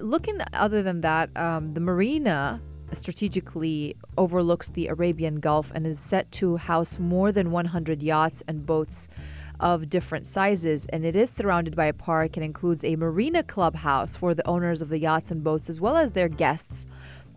looking 0.00 0.38
other 0.52 0.82
than 0.82 1.02
that, 1.02 1.36
um, 1.36 1.74
the 1.74 1.80
marina 1.80 2.60
strategically 2.92 3.96
overlooks 4.16 4.70
the 4.70 4.86
Arabian 4.86 5.40
Gulf 5.40 5.72
and 5.74 5.86
is 5.86 5.98
set 5.98 6.30
to 6.32 6.56
house 6.56 6.98
more 6.98 7.32
than 7.32 7.50
100 7.50 8.02
yachts 8.02 8.42
and 8.46 8.64
boats 8.64 9.08
of 9.60 9.88
different 9.88 10.26
sizes. 10.26 10.86
And 10.86 11.04
it 11.04 11.16
is 11.16 11.30
surrounded 11.30 11.76
by 11.76 11.86
a 11.86 11.92
park 11.92 12.36
and 12.36 12.44
includes 12.44 12.84
a 12.84 12.96
marina 12.96 13.42
clubhouse 13.42 14.16
for 14.16 14.34
the 14.34 14.46
owners 14.46 14.82
of 14.82 14.88
the 14.88 14.98
yachts 14.98 15.30
and 15.30 15.42
boats, 15.42 15.68
as 15.68 15.80
well 15.80 15.96
as 15.96 16.12
their 16.12 16.28
guests. 16.28 16.86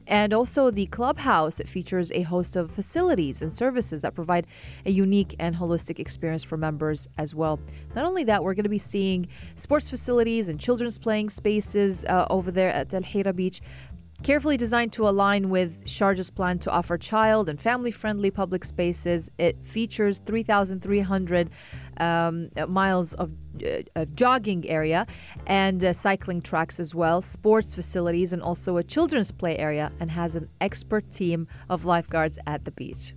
And 0.10 0.34
also, 0.34 0.72
the 0.72 0.88
clubhouse 0.88 1.62
features 1.68 2.12
a 2.12 2.24
host 2.24 2.56
of 2.56 2.72
facilities 2.72 3.44
and 3.44 3.52
services 3.52 4.02
that 4.02 4.16
provide 4.16 4.48
a 4.84 4.92
unique 4.92 5.36
and 5.38 5.56
holistic 5.56 6.00
experience 6.00 6.44
for 6.44 6.58
members 6.58 7.08
as 7.20 7.36
well. 7.36 7.60
Not 7.96 8.06
only 8.06 8.24
that, 8.24 8.44
we're 8.44 8.56
going 8.56 8.64
to 8.64 8.70
be 8.70 8.80
seeing 8.80 9.28
sports 9.56 9.88
facilities 9.88 10.50
and 10.50 10.60
children's 10.60 10.98
playing 10.98 11.30
spaces 11.30 12.06
uh, 12.06 12.26
over 12.32 12.50
there 12.50 12.70
at 12.70 12.92
Al 12.92 13.04
Heera 13.04 13.36
Beach. 13.36 13.62
Carefully 14.24 14.58
designed 14.58 14.92
to 14.94 15.08
align 15.08 15.50
with 15.50 15.86
Sharjah's 15.86 16.30
plan 16.30 16.60
to 16.60 16.72
offer 16.72 16.98
child 16.98 17.48
and 17.48 17.62
family 17.62 17.92
friendly 17.92 18.32
public 18.32 18.66
spaces, 18.66 19.32
it 19.38 19.56
features 19.64 20.20
3,300 20.26 21.50
um, 22.00 22.50
miles 22.68 23.14
of 23.14 23.34
uh, 23.96 24.06
jogging 24.16 24.68
area 24.70 25.06
and 25.48 25.84
uh, 25.84 25.94
cycling 25.94 26.42
tracks 26.42 26.80
as 26.80 26.96
well, 26.96 27.22
sports 27.22 27.76
facilities, 27.76 28.34
and 28.34 28.42
also 28.42 28.78
a 28.78 28.84
children's 28.84 29.32
play 29.32 29.58
area, 29.58 29.92
and 30.00 30.12
has 30.12 30.36
an 30.36 30.50
expert 30.62 31.12
team 31.12 31.48
of 31.70 31.86
lifeguards 31.86 32.40
at 32.48 32.66
the 32.66 32.72
beach. 32.72 33.14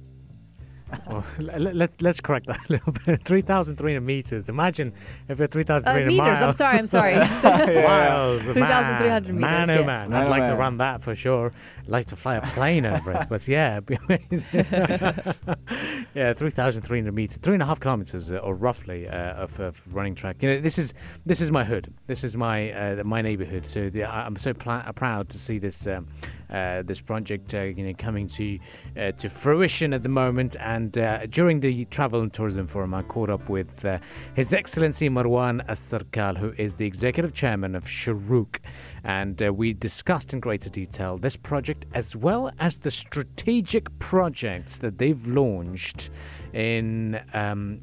well, 1.07 1.25
let's 1.39 2.01
let's 2.01 2.21
correct 2.21 2.47
that 2.47 2.61
a 2.69 2.73
little 2.73 2.93
bit. 2.93 3.25
Three 3.25 3.43
thousand 3.43 3.77
three 3.77 3.93
hundred 3.95 4.07
meters. 4.07 4.49
Imagine 4.49 4.93
if 5.29 5.39
you're 5.39 5.49
three 5.49 5.65
thousand 5.65 5.87
three 5.93 6.03
hundred 6.03 6.21
uh, 6.21 6.25
meters. 6.25 6.41
miles. 6.41 6.43
I'm 6.43 6.53
sorry. 6.53 6.79
I'm 6.79 6.87
sorry. 6.87 7.15
miles. 7.83 8.43
Three 8.43 8.55
thousand 8.55 8.99
three 8.99 9.09
hundred 9.09 9.35
meters. 9.35 9.41
Man, 9.41 9.69
yeah. 9.69 9.79
oh 9.79 9.85
man, 9.85 10.13
I'd 10.13 10.27
oh 10.27 10.31
like 10.31 10.47
to 10.47 10.57
run 10.57 10.79
that 10.79 11.03
for 11.03 11.15
sure. 11.15 11.53
I'd 11.83 11.89
like 11.89 12.07
to 12.07 12.17
fly 12.17 12.37
a 12.37 12.47
plane 12.49 12.87
over 12.87 13.13
it, 13.13 13.29
but 13.29 13.47
yeah, 13.49 13.79
it'd 13.79 13.87
be 13.87 13.99
amazing. 14.09 14.67
yeah, 16.15 16.33
three 16.35 16.51
thousand 16.51 16.83
three 16.83 16.99
hundred 16.99 17.15
meters, 17.15 17.39
three 17.39 17.55
and 17.55 17.63
a 17.63 17.67
half 17.67 17.81
kilometers, 17.81 18.31
uh, 18.31 18.37
or 18.37 18.55
roughly, 18.55 19.09
uh, 19.09 19.35
of, 19.35 19.59
of 19.61 19.83
running 19.93 20.15
track. 20.15 20.43
You 20.43 20.51
know, 20.51 20.61
this 20.61 20.79
is 20.79 20.95
this 21.25 21.41
is 21.41 21.51
my 21.51 21.65
hood. 21.65 21.93
This 22.07 22.25
is 22.25 22.37
my 22.37 22.73
uh, 22.73 23.05
my 23.05 23.23
neighborhood. 23.23 23.67
So 23.67 23.91
the, 23.91 24.05
I- 24.05 24.27
I'm 24.27 24.37
so 24.37 24.55
pla- 24.55 24.91
proud 24.93 25.29
to 25.31 25.39
see 25.39 25.59
this 25.59 25.87
um, 25.87 26.09
this 26.53 27.01
project, 27.01 27.55
uh, 27.55 27.63
you 27.63 27.85
know, 27.85 27.95
coming 27.97 28.29
to 28.29 28.59
uh, 28.97 29.13
to 29.13 29.29
fruition 29.29 29.93
at 29.93 30.03
the 30.03 30.09
moment. 30.09 30.57
And 30.61 30.97
uh, 30.97 31.27
during 31.27 31.61
the 31.61 31.85
Travel 31.87 32.21
and 32.21 32.33
Tourism 32.33 32.67
Forum, 32.67 32.95
I 32.95 33.03
caught 33.03 33.31
up 33.31 33.49
with 33.49 33.85
uh, 33.85 33.99
His 34.35 34.53
Excellency 34.53 35.09
Marwan 35.09 35.65
As-Serkal, 35.69 36.39
who 36.39 36.53
is 36.59 36.77
the 36.77 36.87
executive 36.87 37.33
chairman 37.33 37.75
of 37.75 37.85
Shurooq, 37.85 38.59
and 39.05 39.43
uh, 39.43 39.53
we 39.53 39.73
discussed 39.73 40.33
in 40.33 40.41
greater 40.41 40.71
detail 40.71 41.19
this 41.19 41.37
project 41.37 41.87
as 41.95 42.15
well 42.15 42.51
as 42.59 42.79
the 42.79 42.91
strategic 42.91 43.99
projects 43.99 44.79
that 44.79 44.99
they've 44.99 45.27
launched 45.27 46.11
in 46.53 47.21
um, 47.33 47.81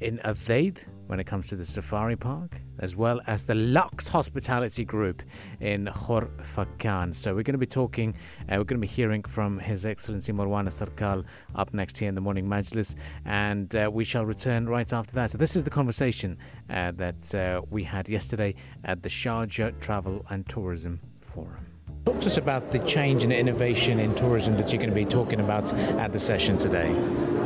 in 0.00 0.20
Aveid 0.24 0.86
when 1.10 1.18
it 1.18 1.26
comes 1.26 1.48
to 1.48 1.56
the 1.56 1.66
safari 1.66 2.14
park, 2.14 2.60
as 2.78 2.94
well 2.94 3.20
as 3.26 3.44
the 3.46 3.54
Lux 3.56 4.06
Hospitality 4.06 4.84
Group 4.84 5.24
in 5.58 5.86
Khorfakan. 5.86 7.12
So 7.16 7.34
we're 7.34 7.42
going 7.42 7.54
to 7.54 7.58
be 7.58 7.66
talking, 7.66 8.14
uh, 8.42 8.58
we're 8.58 8.62
going 8.62 8.80
to 8.80 8.86
be 8.86 8.86
hearing 8.86 9.24
from 9.24 9.58
His 9.58 9.84
Excellency 9.84 10.32
Marwan 10.32 10.68
As-Serkal 10.68 11.24
up 11.56 11.74
next 11.74 11.98
here 11.98 12.08
in 12.08 12.14
the 12.14 12.20
morning 12.20 12.46
Majlis, 12.46 12.94
and 13.24 13.74
uh, 13.74 13.90
we 13.92 14.04
shall 14.04 14.24
return 14.24 14.68
right 14.68 14.92
after 14.92 15.12
that. 15.14 15.32
So 15.32 15.38
this 15.38 15.56
is 15.56 15.64
the 15.64 15.70
conversation 15.70 16.38
uh, 16.70 16.92
that 16.92 17.34
uh, 17.34 17.62
we 17.68 17.82
had 17.82 18.08
yesterday 18.08 18.54
at 18.84 19.02
the 19.02 19.08
Sharjah 19.08 19.80
Travel 19.80 20.24
and 20.30 20.48
Tourism 20.48 21.00
Forum. 21.20 21.69
Talk 22.10 22.22
to 22.22 22.26
us 22.26 22.38
about 22.38 22.72
the 22.72 22.80
change 22.80 23.22
and 23.22 23.32
innovation 23.32 24.00
in 24.00 24.16
tourism 24.16 24.56
that 24.56 24.72
you're 24.72 24.80
going 24.80 24.90
to 24.90 24.94
be 24.96 25.04
talking 25.04 25.38
about 25.38 25.72
at 25.72 26.10
the 26.10 26.18
session 26.18 26.58
today. 26.58 26.92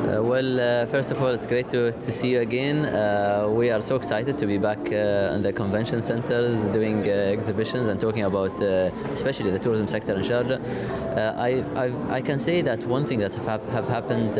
Uh, 0.04 0.22
well, 0.22 0.60
uh, 0.60 0.86
first 0.86 1.10
of 1.10 1.20
all, 1.22 1.28
it's 1.28 1.46
great 1.46 1.68
to, 1.70 1.92
to 1.92 2.12
see 2.12 2.28
you 2.28 2.40
again. 2.40 2.86
Uh, 2.86 3.48
we 3.50 3.70
are 3.70 3.80
so 3.80 3.96
excited 3.96 4.38
to 4.38 4.46
be 4.46 4.58
back 4.58 4.78
uh, 4.92 5.34
in 5.34 5.42
the 5.42 5.52
convention 5.52 6.00
centers 6.02 6.68
doing 6.68 7.08
uh, 7.08 7.12
exhibitions 7.12 7.88
and 7.88 8.00
talking 8.00 8.24
about 8.24 8.52
uh, 8.62 8.90
especially 9.12 9.50
the 9.50 9.58
tourism 9.58 9.88
sector 9.88 10.14
in 10.14 10.22
Sharjah. 10.22 10.60
I, 11.16 11.64
I've, 11.74 12.10
I 12.10 12.20
can 12.20 12.38
say 12.38 12.60
that 12.62 12.84
one 12.84 13.06
thing 13.06 13.18
that 13.20 13.34
have, 13.34 13.64
have 13.68 13.88
happened 13.88 14.36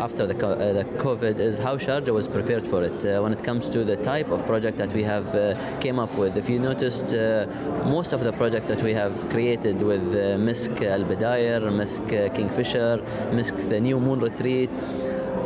after 0.00 0.26
the, 0.26 0.34
co- 0.34 0.56
the 0.56 0.84
COVID 0.98 1.38
is 1.38 1.58
how 1.58 1.76
Sharjah 1.76 2.12
was 2.14 2.28
prepared 2.28 2.66
for 2.66 2.82
it 2.82 3.02
when 3.22 3.32
it 3.32 3.42
comes 3.42 3.68
to 3.70 3.84
the 3.84 3.96
type 3.96 4.28
of 4.30 4.44
project 4.46 4.78
that 4.78 4.92
we 4.92 5.02
have 5.02 5.32
came 5.80 5.98
up 5.98 6.14
with. 6.14 6.36
If 6.36 6.48
you 6.48 6.58
noticed, 6.58 7.12
most 7.86 8.12
of 8.12 8.22
the 8.22 8.32
project 8.32 8.66
that 8.68 8.82
we 8.82 8.92
have 8.92 9.28
created 9.30 9.51
with 9.60 10.00
uh, 10.14 10.38
Misk 10.38 10.80
Al 10.82 11.04
Bidayr, 11.04 11.60
Misk 11.70 12.02
uh, 12.12 12.32
Kingfisher, 12.34 13.02
Misk 13.32 13.68
the 13.68 13.78
New 13.80 14.00
Moon 14.00 14.18
Retreat, 14.20 14.70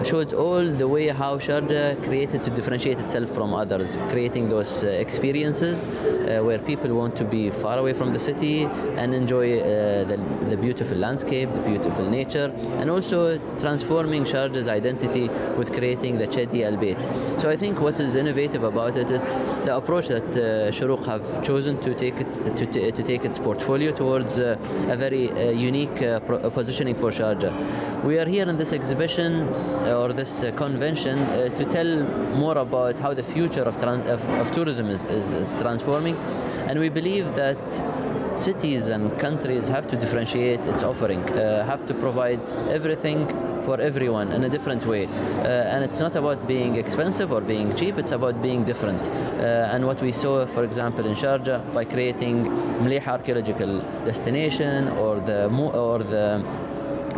showed 0.05 0.33
all 0.35 0.65
the 0.65 0.87
way 0.87 1.09
how 1.09 1.39
Sharjah 1.39 2.03
created 2.05 2.45
to 2.45 2.51
differentiate 2.51 3.01
itself 3.01 3.31
from 3.31 3.55
others, 3.55 3.97
creating 4.09 4.49
those 4.49 4.85
uh, 4.85 4.89
experiences 4.89 5.89
uh, 5.89 6.43
where 6.43 6.59
people 6.59 6.95
want 6.95 7.17
to 7.17 7.25
be 7.25 7.51
far 7.51 7.79
away 7.79 7.93
from 7.93 8.13
the 8.13 8.21
city 8.21 8.65
and 8.97 9.15
enjoy 9.15 9.61
uh, 9.61 10.05
the, 10.05 10.17
the 10.51 10.57
beautiful 10.57 10.97
landscape, 10.97 11.53
the 11.53 11.61
beautiful 11.61 12.09
nature, 12.09 12.53
and 12.79 12.91
also 12.91 13.39
transforming 13.59 14.25
Sharjah's 14.25 14.69
identity 14.69 15.29
with 15.57 15.73
creating 15.73 16.19
the 16.19 16.27
Chedi 16.27 16.65
Al 16.65 16.77
Bayt. 16.77 17.03
So 17.41 17.49
I 17.49 17.57
think 17.57 17.81
what 17.81 17.99
is 18.01 18.15
innovative 18.15 18.65
about 18.65 18.97
it, 18.97 19.11
it's 19.11 19.43
the 19.65 19.77
approach 19.77 20.09
that 20.09 20.25
uh, 20.31 20.71
Shurooq 20.71 21.05
have 21.07 21.45
chosen 21.45 21.81
to 21.81 21.95
take 21.95 22.21
it 22.21 22.35
to, 22.35 22.67
to, 22.67 22.93
to 22.93 23.03
take 23.03 23.25
its 23.25 23.39
portfolio 23.39 23.93
towards 23.93 24.39
uh, 24.39 24.57
a 24.89 24.97
very 24.97 25.31
uh, 25.31 25.51
unique 25.51 26.03
uh, 26.03 26.21
pro- 26.21 26.51
positioning 26.51 26.95
for 26.95 27.11
Sharjah. 27.11 27.96
We 28.07 28.21
are 28.21 28.29
here 28.29 28.49
in 28.49 28.57
this 28.57 28.73
exhibition 28.73 29.43
uh, 29.43 30.01
or 30.01 30.13
this 30.13 30.45
uh, 30.45 30.53
convention 30.53 31.19
uh, 31.19 31.49
to 31.57 31.65
tell 31.65 32.05
more 32.37 32.57
about 32.57 33.01
how 33.01 33.13
the 33.13 33.25
future 33.25 33.63
of, 33.63 33.81
trans- 33.81 34.09
of, 34.09 34.23
of 34.31 34.53
tourism 34.53 34.89
is, 34.89 35.03
is, 35.03 35.35
is 35.35 35.61
transforming, 35.61 36.15
and 36.69 36.79
we 36.79 36.89
believe 36.89 37.35
that 37.35 37.59
cities 38.39 38.91
and 38.91 39.19
countries 39.19 39.67
have 39.67 39.89
to 39.89 39.97
differentiate 39.97 40.65
its 40.69 40.85
offering, 40.85 41.21
uh, 41.31 41.67
have 41.67 41.85
to 41.87 41.95
provide 41.95 42.41
everything 42.71 43.27
for 43.65 43.81
everyone 43.81 44.31
in 44.31 44.45
a 44.45 44.49
different 44.49 44.87
way. 44.87 45.07
Uh, 45.07 45.73
and 45.73 45.83
it's 45.83 45.99
not 45.99 46.15
about 46.15 46.47
being 46.47 46.77
expensive 46.77 47.33
or 47.33 47.41
being 47.41 47.75
cheap, 47.75 47.99
it's 47.99 48.13
about 48.13 48.41
being 48.41 48.63
different. 48.63 49.03
Uh, 49.11 49.73
and 49.73 49.85
what 49.85 50.01
we 50.01 50.13
saw, 50.13 50.47
for 50.47 50.63
example, 50.63 51.05
in 51.07 51.15
Sharjah, 51.15 51.75
by 51.75 51.85
creating 51.85 52.47
Mliha 52.85 53.09
archaeological 53.09 53.81
destination 54.05 54.91
or 54.91 55.19
the, 55.19 55.49
or 55.75 55.99
the 55.99 56.45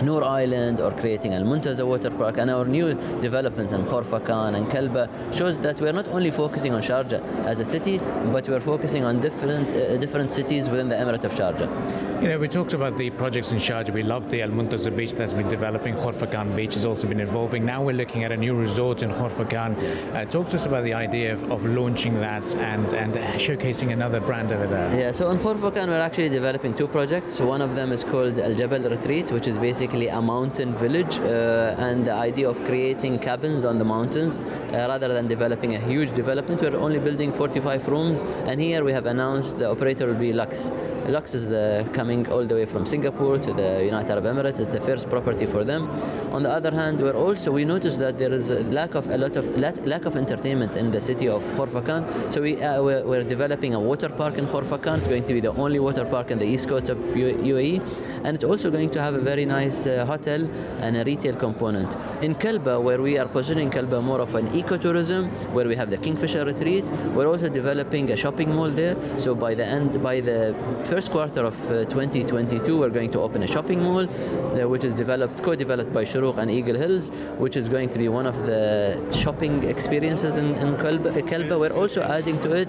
Noor 0.02 0.24
Island 0.24 0.80
or 0.80 0.90
creating 0.92 1.34
Al 1.34 1.42
Muntaza 1.42 1.86
Water 1.86 2.10
Park 2.10 2.38
and 2.38 2.50
our 2.50 2.64
new 2.64 2.94
development 3.20 3.72
in 3.72 3.82
Khorfakan 3.84 4.56
and 4.56 4.66
Kalba 4.70 5.08
shows 5.34 5.58
that 5.58 5.80
we're 5.80 5.92
not 5.92 6.08
only 6.08 6.30
focusing 6.30 6.72
on 6.72 6.82
Sharjah 6.82 7.20
as 7.44 7.60
a 7.60 7.64
city, 7.64 7.98
but 8.32 8.48
we're 8.48 8.60
focusing 8.60 9.04
on 9.04 9.20
different 9.20 9.70
uh, 9.70 9.96
different 9.96 10.32
cities 10.32 10.68
within 10.68 10.88
the 10.88 10.96
Emirate 10.96 11.24
of 11.24 11.32
Sharjah. 11.32 12.07
You 12.20 12.30
know, 12.30 12.38
we 12.40 12.48
talked 12.48 12.72
about 12.72 12.96
the 12.96 13.10
projects 13.10 13.52
in 13.52 13.58
Sharjah. 13.58 13.94
We 13.94 14.02
love 14.02 14.28
the 14.28 14.42
Al 14.42 14.48
Muntaza 14.48 14.94
beach 14.94 15.12
that's 15.12 15.34
been 15.34 15.46
developing. 15.46 15.94
Khorfakan 15.94 16.56
beach 16.56 16.74
has 16.74 16.84
also 16.84 17.06
been 17.06 17.20
evolving. 17.20 17.64
Now 17.64 17.80
we're 17.80 17.94
looking 17.94 18.24
at 18.24 18.32
a 18.32 18.36
new 18.36 18.56
resort 18.56 19.04
in 19.04 19.10
Khorfakan. 19.10 19.78
Uh, 20.12 20.24
talk 20.24 20.48
to 20.48 20.56
us 20.56 20.66
about 20.66 20.82
the 20.82 20.94
idea 20.94 21.32
of, 21.32 21.48
of 21.52 21.64
launching 21.64 22.14
that 22.14 22.56
and, 22.56 22.92
and 22.92 23.14
showcasing 23.38 23.92
another 23.92 24.18
brand 24.18 24.50
over 24.50 24.66
there. 24.66 24.98
Yeah, 24.98 25.12
so 25.12 25.30
in 25.30 25.38
Khorfakan 25.38 25.86
we're 25.86 26.00
actually 26.00 26.30
developing 26.30 26.74
two 26.74 26.88
projects. 26.88 27.38
One 27.38 27.62
of 27.62 27.76
them 27.76 27.92
is 27.92 28.02
called 28.02 28.36
Al 28.40 28.56
Jabal 28.56 28.90
Retreat, 28.90 29.30
which 29.30 29.46
is 29.46 29.56
basically 29.56 30.08
a 30.08 30.20
mountain 30.20 30.74
village, 30.74 31.20
uh, 31.20 31.76
and 31.78 32.04
the 32.04 32.14
idea 32.14 32.50
of 32.50 32.56
creating 32.64 33.20
cabins 33.20 33.64
on 33.64 33.78
the 33.78 33.84
mountains 33.84 34.40
uh, 34.40 34.86
rather 34.88 35.06
than 35.06 35.28
developing 35.28 35.76
a 35.76 35.80
huge 35.80 36.12
development. 36.14 36.62
We're 36.62 36.76
only 36.76 36.98
building 36.98 37.32
45 37.32 37.86
rooms, 37.86 38.22
and 38.46 38.60
here 38.60 38.82
we 38.82 38.90
have 38.90 39.06
announced 39.06 39.58
the 39.58 39.70
operator 39.70 40.08
will 40.08 40.14
be 40.18 40.32
Lux. 40.32 40.72
Lux 41.06 41.32
is 41.32 41.48
the, 41.48 41.88
coming 42.08 42.26
all 42.32 42.46
the 42.46 42.54
way 42.54 42.64
from 42.64 42.86
Singapore 42.86 43.36
to 43.36 43.52
the 43.52 43.84
United 43.84 44.10
Arab 44.10 44.24
Emirates. 44.24 44.60
It's 44.60 44.70
the 44.70 44.80
first 44.80 45.10
property 45.10 45.44
for 45.44 45.62
them. 45.62 45.90
On 46.32 46.42
the 46.42 46.48
other 46.48 46.70
hand, 46.70 47.02
we're 47.02 47.20
also 47.24 47.52
we 47.52 47.66
noticed 47.66 47.98
that 47.98 48.16
there 48.18 48.32
is 48.32 48.48
a 48.48 48.60
lack 48.78 48.94
of 48.94 49.10
a 49.10 49.18
lot 49.18 49.36
of 49.36 49.44
lack, 49.58 50.06
of 50.06 50.16
entertainment 50.16 50.74
in 50.74 50.90
the 50.90 51.02
city 51.02 51.28
of 51.28 51.42
Khorfakan. 51.56 52.32
So 52.32 52.40
we 52.40 52.62
uh, 52.62 52.82
we're, 52.82 53.04
we're 53.04 53.24
developing 53.24 53.74
a 53.74 53.80
water 53.90 54.08
park 54.08 54.38
in 54.38 54.46
Khorfakan. 54.46 54.98
It's 54.98 55.06
going 55.06 55.26
to 55.26 55.34
be 55.34 55.40
the 55.40 55.52
only 55.64 55.80
water 55.80 56.06
park 56.06 56.30
in 56.30 56.38
the 56.38 56.46
east 56.46 56.66
coast 56.66 56.88
of 56.88 56.96
UAE, 56.96 58.17
and 58.28 58.34
it's 58.34 58.44
also 58.44 58.70
going 58.70 58.90
to 58.90 59.00
have 59.00 59.14
a 59.14 59.20
very 59.20 59.46
nice 59.46 59.86
uh, 59.86 60.04
hotel 60.04 60.46
and 60.82 60.98
a 60.98 61.04
retail 61.04 61.34
component. 61.34 61.96
In 62.22 62.34
Kalba, 62.34 62.78
where 62.78 63.00
we 63.00 63.16
are 63.16 63.26
positioning 63.26 63.70
Kalba 63.70 64.02
more 64.02 64.20
of 64.20 64.34
an 64.34 64.48
ecotourism, 64.48 65.30
where 65.54 65.66
we 65.66 65.74
have 65.74 65.88
the 65.88 65.96
Kingfisher 65.96 66.44
retreat, 66.44 66.84
we're 67.14 67.26
also 67.26 67.48
developing 67.48 68.10
a 68.10 68.18
shopping 68.18 68.54
mall 68.54 68.68
there. 68.68 68.96
So 69.18 69.34
by 69.34 69.54
the 69.54 69.64
end, 69.64 70.02
by 70.02 70.20
the 70.20 70.54
first 70.84 71.10
quarter 71.10 71.42
of 71.46 71.56
uh, 71.70 71.86
2022, 71.86 72.78
we're 72.78 72.90
going 72.90 73.10
to 73.12 73.20
open 73.20 73.42
a 73.44 73.46
shopping 73.46 73.82
mall, 73.82 74.06
uh, 74.06 74.68
which 74.68 74.84
is 74.84 74.94
developed, 74.94 75.42
co-developed 75.42 75.94
by 75.94 76.04
Shurooq 76.04 76.36
and 76.36 76.50
Eagle 76.50 76.76
Hills, 76.76 77.10
which 77.38 77.56
is 77.56 77.70
going 77.70 77.88
to 77.88 77.98
be 77.98 78.10
one 78.10 78.26
of 78.26 78.36
the 78.44 79.00
shopping 79.14 79.62
experiences 79.62 80.36
in, 80.36 80.54
in 80.56 80.76
Kalba. 80.76 81.12
Kalba. 81.22 81.58
We're 81.58 81.72
also 81.72 82.02
adding 82.02 82.38
to 82.40 82.52
it 82.52 82.68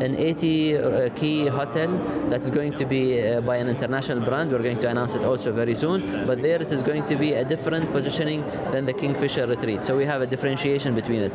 an 0.00 0.16
80 0.16 0.76
uh, 0.76 1.08
key 1.10 1.46
hotel 1.46 1.98
that's 2.28 2.50
going 2.50 2.72
to 2.74 2.84
be 2.84 3.20
uh, 3.20 3.40
by 3.42 3.56
an 3.56 3.68
international 3.68 4.20
brand. 4.24 4.50
We're 4.50 4.62
going 4.62 4.78
to 4.80 4.88
announce 4.88 5.14
it 5.14 5.24
also 5.24 5.52
very 5.52 5.74
soon. 5.74 6.26
But 6.26 6.42
there 6.42 6.60
it 6.60 6.72
is 6.72 6.82
going 6.82 7.04
to 7.06 7.16
be 7.16 7.34
a 7.34 7.44
different 7.44 7.90
positioning 7.92 8.44
than 8.72 8.86
the 8.86 8.92
Kingfisher 8.92 9.46
Retreat. 9.46 9.84
So 9.84 9.96
we 9.96 10.06
have 10.06 10.22
a 10.22 10.26
differentiation 10.26 10.94
between 10.94 11.20
it. 11.20 11.32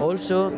Also, 0.00 0.50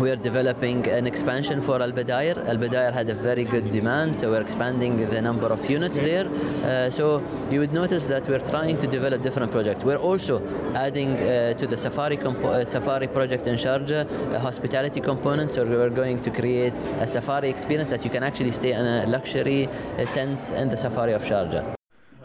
we 0.00 0.10
are 0.10 0.16
developing 0.16 0.86
an 0.88 1.06
expansion 1.06 1.60
for 1.60 1.80
Al 1.80 1.92
Badayer. 1.92 2.36
Al 2.48 2.56
Badayer 2.56 2.92
had 2.92 3.08
a 3.08 3.14
very 3.14 3.44
good 3.44 3.70
demand, 3.70 4.16
so 4.16 4.30
we're 4.30 4.40
expanding 4.40 4.96
the 4.96 5.20
number 5.20 5.46
of 5.46 5.68
units 5.70 5.98
there. 5.98 6.26
Uh, 6.26 6.90
so 6.90 7.22
you 7.50 7.60
would 7.60 7.72
notice 7.72 8.06
that 8.06 8.26
we're 8.28 8.46
trying 8.54 8.78
to 8.78 8.86
develop 8.86 9.22
different 9.22 9.50
projects. 9.52 9.84
We're 9.84 10.04
also 10.10 10.42
adding 10.74 11.18
uh, 11.18 11.54
to 11.54 11.66
the 11.66 11.76
Safari 11.76 12.16
compo- 12.16 12.48
uh, 12.48 12.64
Safari 12.64 13.08
project 13.08 13.46
in 13.46 13.56
Sharjah 13.56 14.34
a 14.34 14.38
hospitality 14.38 15.00
component. 15.00 15.52
So 15.52 15.64
we're 15.64 15.90
going 15.90 16.22
to 16.22 16.30
create 16.30 16.74
a 16.98 17.06
Safari 17.06 17.48
experience 17.48 17.90
that 17.90 18.04
you 18.04 18.10
can 18.10 18.22
actually 18.22 18.52
stay 18.52 18.72
in 18.72 18.84
a 18.84 19.06
luxury 19.06 19.68
uh, 19.68 20.04
tent 20.06 20.52
in 20.52 20.68
the 20.68 20.76
Safari 20.76 21.12
of 21.12 21.22
Sharjah. 21.22 21.81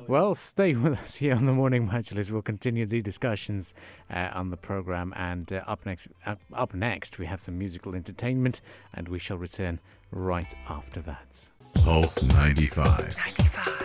Well, 0.08 0.36
stay 0.36 0.74
with 0.74 0.94
us 0.98 1.16
here 1.16 1.36
on 1.36 1.46
the 1.48 1.52
Morning 1.52 1.90
Majlis. 1.90 2.32
We'll 2.32 2.42
continue 2.42 2.86
the 2.86 3.02
discussions 3.02 3.74
uh, 4.10 4.30
on 4.34 4.52
the 4.52 4.58
program, 4.58 5.14
and 5.18 5.52
uh, 5.52 5.64
up 5.68 5.86
next, 5.86 6.08
up, 6.26 6.40
up 6.54 6.74
next, 6.74 7.20
we 7.20 7.26
have 7.26 7.42
some 7.42 7.58
musical 7.60 7.94
entertainment, 7.94 8.62
and 8.94 9.10
we 9.10 9.20
shall 9.20 9.38
return 9.38 9.82
right 10.12 10.54
after 10.70 11.02
that. 11.02 11.50
Pulse 11.74 12.24
95. 12.24 13.18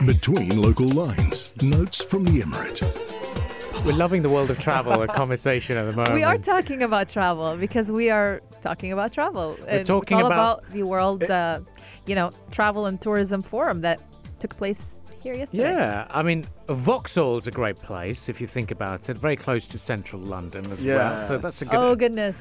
Between 0.06 0.62
local 0.62 0.88
lines, 0.90 1.60
notes 1.60 2.00
from 2.04 2.22
the 2.22 2.40
Emirate. 2.42 3.84
We're 3.84 3.96
loving 3.96 4.22
the 4.22 4.28
world 4.30 4.48
of 4.50 4.60
travel, 4.60 5.02
a 5.02 5.08
conversation 5.08 5.76
at 5.76 5.86
the 5.86 5.92
moment. 5.92 6.14
We 6.14 6.22
are 6.22 6.38
talking 6.38 6.84
about 6.84 7.08
travel 7.08 7.56
because 7.56 7.90
we 7.90 8.10
are 8.10 8.40
talking 8.60 8.92
about 8.92 9.12
travel. 9.12 9.56
And 9.66 9.84
talking 9.84 10.18
it's 10.18 10.22
all 10.22 10.26
about- 10.26 10.58
about, 10.60 10.70
the 10.70 10.84
World, 10.84 11.24
uh, 11.24 11.60
you 12.06 12.14
know, 12.14 12.30
Travel 12.52 12.86
and 12.86 13.00
Tourism 13.00 13.42
Forum 13.42 13.80
that 13.80 14.00
took 14.38 14.56
place 14.56 14.98
here 15.22 15.34
yesterday. 15.34 15.62
Yeah, 15.72 16.06
I 16.10 16.22
mean, 16.22 16.46
Vauxhall's 16.68 17.46
a 17.46 17.50
great 17.50 17.78
place 17.78 18.28
if 18.28 18.40
you 18.40 18.46
think 18.46 18.70
about 18.70 19.08
it. 19.08 19.16
Very 19.18 19.36
close 19.36 19.66
to 19.68 19.78
central 19.78 20.20
London 20.20 20.70
as 20.70 20.84
well. 20.84 21.24
So 21.24 21.38
that's 21.38 21.62
a 21.62 21.64
good. 21.66 21.74
Oh 21.76 21.94
goodness. 21.96 22.40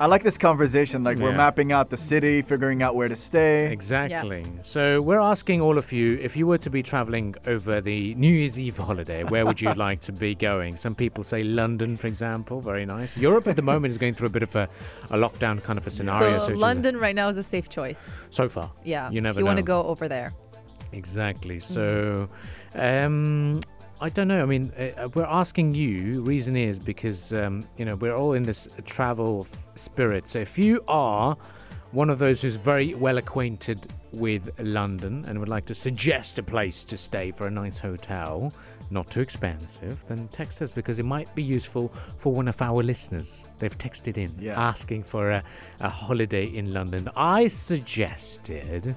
I 0.00 0.06
like 0.06 0.22
this 0.24 0.36
conversation. 0.38 1.04
Like 1.04 1.18
we're 1.18 1.32
mapping 1.36 1.70
out 1.70 1.90
the 1.90 1.96
city, 1.96 2.42
figuring 2.42 2.82
out 2.82 2.94
where 2.96 3.08
to 3.08 3.14
stay. 3.14 3.70
Exactly. 3.70 4.44
Yes. 4.56 4.66
So 4.66 5.00
we're 5.00 5.20
asking 5.20 5.60
all 5.60 5.78
of 5.78 5.92
you 5.92 6.18
if 6.20 6.36
you 6.36 6.46
were 6.46 6.58
to 6.58 6.70
be 6.70 6.82
traveling 6.82 7.34
over 7.46 7.80
the 7.80 8.14
New 8.16 8.32
Year's 8.32 8.58
Eve 8.58 8.78
holiday, 8.78 9.22
where 9.24 9.46
would 9.46 9.60
you 9.60 9.72
like 9.88 10.00
to 10.02 10.12
be 10.12 10.34
going? 10.34 10.76
Some 10.76 10.94
people 10.94 11.22
say 11.22 11.44
London, 11.44 11.96
for 11.96 12.08
example. 12.08 12.60
Very 12.60 12.84
nice. 12.86 13.16
Europe 13.16 13.46
at 13.46 13.56
the 13.56 13.62
moment 13.62 13.92
is 13.92 13.98
going 13.98 14.14
through 14.14 14.26
a 14.28 14.30
bit 14.30 14.42
of 14.42 14.56
a, 14.56 14.68
a 15.10 15.16
lockdown 15.16 15.62
kind 15.62 15.78
of 15.78 15.86
a 15.86 15.90
scenario. 15.90 16.38
so 16.40 16.46
which 16.46 16.54
is- 16.54 16.60
London 16.60 16.96
right 16.96 17.14
now 17.14 17.28
is 17.28 17.36
a 17.36 17.42
safe 17.44 17.68
choice. 17.68 18.18
so 18.30 18.48
far. 18.48 18.72
Yeah. 18.84 19.10
You 19.10 19.20
never 19.20 19.38
if 19.38 19.40
you 19.40 19.46
want 19.46 19.58
to 19.58 19.62
go 19.62 19.84
over 19.84 20.08
there. 20.08 20.32
Exactly. 20.92 21.58
Mm-hmm. 21.58 21.72
So, 21.72 22.28
um, 22.74 23.60
I 24.00 24.08
don't 24.08 24.28
know. 24.28 24.42
I 24.42 24.46
mean, 24.46 24.72
uh, 24.72 25.08
we're 25.14 25.24
asking 25.24 25.74
you. 25.74 26.22
Reason 26.22 26.56
is 26.56 26.78
because 26.78 27.32
um, 27.32 27.64
you 27.76 27.84
know 27.84 27.94
we're 27.94 28.16
all 28.16 28.32
in 28.32 28.42
this 28.42 28.68
travel 28.84 29.46
f- 29.48 29.80
spirit. 29.80 30.26
So 30.26 30.40
if 30.40 30.58
you 30.58 30.82
are 30.88 31.36
one 31.92 32.10
of 32.10 32.18
those 32.18 32.42
who's 32.42 32.56
very 32.56 32.94
well 32.94 33.18
acquainted 33.18 33.86
with 34.12 34.50
London 34.58 35.24
and 35.26 35.38
would 35.38 35.48
like 35.48 35.66
to 35.66 35.74
suggest 35.74 36.38
a 36.38 36.42
place 36.42 36.84
to 36.84 36.96
stay 36.96 37.30
for 37.30 37.46
a 37.46 37.50
nice 37.50 37.78
hotel, 37.78 38.52
not 38.92 39.10
too 39.10 39.20
expensive, 39.20 40.04
then 40.08 40.28
text 40.32 40.60
us 40.62 40.70
because 40.70 40.98
it 40.98 41.04
might 41.04 41.34
be 41.34 41.42
useful 41.42 41.92
for 42.18 42.32
one 42.32 42.46
of 42.46 42.60
our 42.62 42.82
listeners. 42.82 43.46
They've 43.58 43.76
texted 43.76 44.16
in 44.18 44.32
Yeah. 44.38 44.60
asking 44.60 45.04
for 45.04 45.30
a, 45.30 45.42
a 45.80 45.88
holiday 45.88 46.44
in 46.44 46.72
London. 46.72 47.08
I 47.16 47.48
suggested 47.48 48.96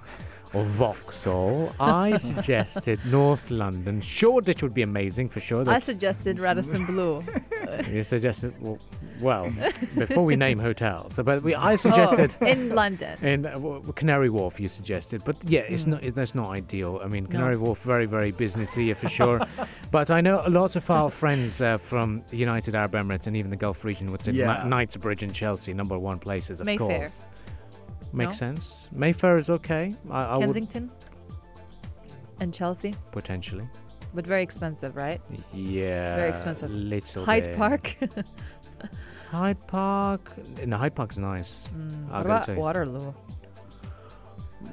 or 0.53 0.63
Vauxhall. 0.65 1.73
I 1.79 2.17
suggested 2.29 2.99
North 3.05 3.49
London. 3.49 4.01
Shoreditch 4.01 4.61
would 4.63 4.73
be 4.73 4.83
amazing 4.83 5.29
for 5.29 5.39
sure. 5.39 5.61
I 5.61 5.63
That's- 5.65 5.83
suggested 5.85 6.39
Radisson 6.39 6.85
Blu. 6.85 7.23
you 7.89 8.03
suggested 8.03 8.53
well, 8.61 8.79
well 9.21 9.51
before 9.95 10.23
we 10.25 10.35
name 10.35 10.59
hotels. 10.59 11.15
So, 11.15 11.23
but 11.23 11.43
we 11.43 11.55
I 11.55 11.75
suggested. 11.75 12.35
Oh, 12.41 12.45
in 12.45 12.69
London. 12.69 13.17
In 13.23 13.45
uh, 13.45 13.79
Canary 13.95 14.29
Wharf, 14.29 14.59
you 14.59 14.67
suggested, 14.67 15.23
but 15.25 15.35
yeah, 15.43 15.61
it's 15.61 15.85
not. 15.85 16.03
It, 16.03 16.15
that's 16.15 16.35
not 16.35 16.49
ideal. 16.51 16.99
I 17.03 17.07
mean, 17.07 17.27
Canary 17.27 17.57
Wharf, 17.57 17.81
very, 17.81 18.05
very 18.05 18.31
businessy 18.31 18.95
for 18.95 19.09
sure. 19.09 19.41
but 19.91 20.09
I 20.09 20.21
know 20.21 20.41
a 20.45 20.49
lot 20.49 20.75
of 20.75 20.89
our 20.89 21.09
friends 21.09 21.61
uh, 21.61 21.77
from 21.77 22.23
the 22.29 22.37
United 22.37 22.75
Arab 22.75 22.93
Emirates 22.93 23.27
and 23.27 23.35
even 23.35 23.51
the 23.51 23.57
Gulf 23.57 23.83
region 23.83 24.11
would 24.11 24.23
say 24.23 24.31
Yeah. 24.31 24.45
Ma- 24.47 24.63
Knightsbridge 24.63 25.23
and 25.23 25.33
Chelsea, 25.33 25.73
number 25.73 25.97
one 25.97 26.19
places, 26.19 26.59
of 26.59 26.65
Mayfair. 26.65 26.99
course. 26.99 27.21
Makes 28.13 28.31
No? 28.41 28.53
sense. 28.53 28.89
Mayfair 28.91 29.37
is 29.37 29.49
okay. 29.49 29.93
I, 30.09 30.23
I 30.23 30.37
would 30.37 30.45
Kensington 30.45 30.91
and 32.39 32.53
Chelsea, 32.53 32.95
potentially. 33.11 33.67
But 34.15 34.25
very 34.25 34.41
expensive, 34.43 34.95
right? 34.95 35.21
Yeah. 35.53 36.15
Very 36.15 36.29
expensive. 36.29 36.71
Little 36.71 37.25
Hyde 37.25 37.43
bit. 37.43 37.57
Park. 37.57 37.95
Hyde 39.29 39.67
Park. 39.67 40.31
No, 40.65 40.77
Hyde 40.77 40.95
Park's 40.95 41.17
nice. 41.17 41.67
Mm, 41.75 42.09
what 42.09 42.25
about 42.25 42.45
say. 42.45 42.55
Waterloo? 42.55 43.13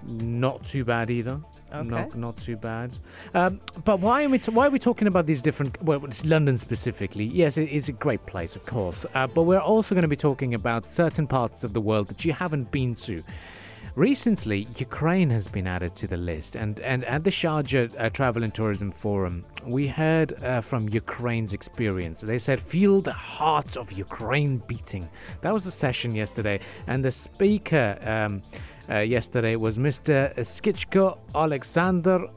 Not 0.07 0.65
too 0.65 0.85
bad 0.85 1.11
either. 1.11 1.41
Okay. 1.75 1.89
Not, 1.89 2.15
not 2.17 2.37
too 2.37 2.57
bad. 2.57 2.95
Um, 3.35 3.61
but 3.85 4.01
why 4.01 4.25
are 4.25 4.29
we 4.29 4.39
t- 4.39 4.51
why 4.53 4.67
are 4.67 4.71
we 4.71 4.79
talking 4.79 5.09
about 5.09 5.27
these 5.27 5.41
different? 5.41 5.83
Well, 5.83 6.05
it's 6.05 6.25
London 6.27 6.59
specifically. 6.59 7.25
Yes, 7.25 7.57
it 7.57 7.71
is 7.71 7.89
a 7.89 7.93
great 7.93 8.25
place, 8.27 8.57
of 8.57 8.67
course. 8.67 9.07
Uh, 9.15 9.27
but 9.27 9.45
we're 9.45 9.59
also 9.59 9.95
going 9.95 10.03
to 10.03 10.09
be 10.09 10.17
talking 10.17 10.53
about 10.53 10.87
certain 10.87 11.27
parts 11.27 11.65
of 11.65 11.73
the 11.73 11.81
world 11.81 12.09
that 12.09 12.25
you 12.25 12.35
haven't 12.35 12.71
been 12.71 12.95
to. 12.97 13.23
Recently, 13.95 14.67
Ukraine 14.79 15.29
has 15.31 15.47
been 15.47 15.67
added 15.67 15.95
to 15.97 16.07
the 16.07 16.17
list, 16.17 16.57
and, 16.57 16.81
and 16.81 17.05
at 17.05 17.25
the 17.25 17.31
Sharjah 17.31 17.95
uh, 17.99 18.09
Travel 18.09 18.43
and 18.43 18.55
Tourism 18.55 18.91
Forum, 18.91 19.45
we 19.67 19.87
heard 19.87 20.43
uh, 20.43 20.63
from 20.63 20.89
Ukraine's 20.89 21.53
experience. 21.53 22.23
They 22.23 22.39
said, 22.39 22.59
"Feel 22.59 23.03
the 23.03 23.13
heart 23.13 23.77
of 23.77 23.93
Ukraine 23.93 24.63
beating." 24.67 25.09
That 25.43 25.53
was 25.53 25.65
the 25.65 25.71
session 25.71 26.15
yesterday, 26.15 26.61
and 26.87 27.05
the 27.05 27.11
speaker 27.11 27.99
um, 28.01 28.43
uh, 28.89 29.01
yesterday 29.01 29.57
was 29.57 29.77
Mr. 29.77 30.35
Skichko 30.37 31.19
Alexander 31.35 32.29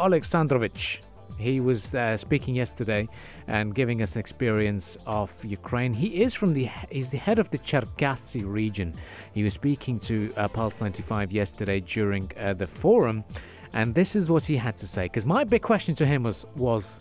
Alexandrovich. 0.00 1.00
He 1.38 1.60
was 1.60 1.94
uh, 1.94 2.16
speaking 2.16 2.54
yesterday 2.54 3.08
and 3.46 3.74
giving 3.74 4.02
us 4.02 4.14
an 4.14 4.20
experience 4.20 4.96
of 5.06 5.32
Ukraine. 5.44 5.92
He 5.92 6.22
is 6.22 6.34
from 6.34 6.54
the 6.54 6.70
he's 6.90 7.10
the 7.10 7.18
head 7.18 7.38
of 7.38 7.50
the 7.50 7.58
Cherkasy 7.58 8.42
region. 8.44 8.94
He 9.32 9.42
was 9.42 9.54
speaking 9.54 9.98
to 10.00 10.32
uh, 10.36 10.48
Pulse 10.48 10.80
95 10.80 11.32
yesterday 11.32 11.80
during 11.80 12.30
uh, 12.38 12.54
the 12.54 12.66
forum, 12.66 13.24
and 13.72 13.94
this 13.94 14.16
is 14.16 14.30
what 14.30 14.44
he 14.44 14.56
had 14.56 14.76
to 14.78 14.86
say. 14.86 15.04
Because 15.04 15.26
my 15.26 15.44
big 15.44 15.62
question 15.62 15.94
to 15.96 16.06
him 16.06 16.22
was 16.22 16.46
was, 16.56 17.00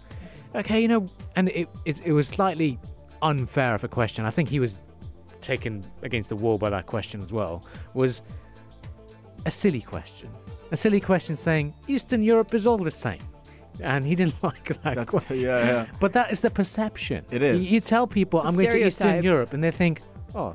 okay, 0.54 0.82
you 0.82 0.88
know, 0.88 1.10
and 1.36 1.50
it, 1.50 1.70
it 1.86 2.06
it 2.06 2.12
was 2.12 2.28
slightly 2.28 2.78
unfair 3.22 3.74
of 3.74 3.84
a 3.84 3.88
question. 3.88 4.26
I 4.26 4.32
think 4.32 4.50
he 4.50 4.60
was 4.60 4.74
taken 5.42 5.86
against 6.02 6.30
the 6.30 6.36
wall 6.36 6.58
by 6.58 6.70
that 6.72 6.88
question 6.88 7.22
as 7.22 7.32
well. 7.32 7.64
Was 7.94 8.22
a 9.46 9.52
silly 9.52 9.82
question. 9.82 10.30
A 10.72 10.78
silly 10.78 11.00
question 11.00 11.38
saying 11.38 11.74
Eastern 11.88 12.24
Europe 12.24 12.54
is 12.54 12.68
all 12.68 12.78
the 12.78 12.92
same. 12.92 13.22
And 13.82 14.06
he 14.06 14.16
didn't 14.16 14.36
like 14.44 14.66
that 14.84 14.96
That's 14.96 15.10
question. 15.12 15.38
yeah, 15.42 15.60
yeah. 15.66 15.86
But 16.00 16.14
that 16.14 16.32
is 16.32 16.42
the 16.42 16.50
perception. 16.50 17.26
It 17.32 17.42
is. 17.42 17.70
You, 17.70 17.76
you 17.76 17.82
tell 17.82 18.08
people, 18.08 18.40
It's 18.40 18.46
a 18.46 18.50
I'm 18.50 18.56
going 18.56 18.70
to 18.72 18.88
Eastern. 18.88 19.24
Europe, 19.24 19.54
and 19.54 19.64
they 19.64 19.72
think, 19.72 20.02
oh, 20.34 20.54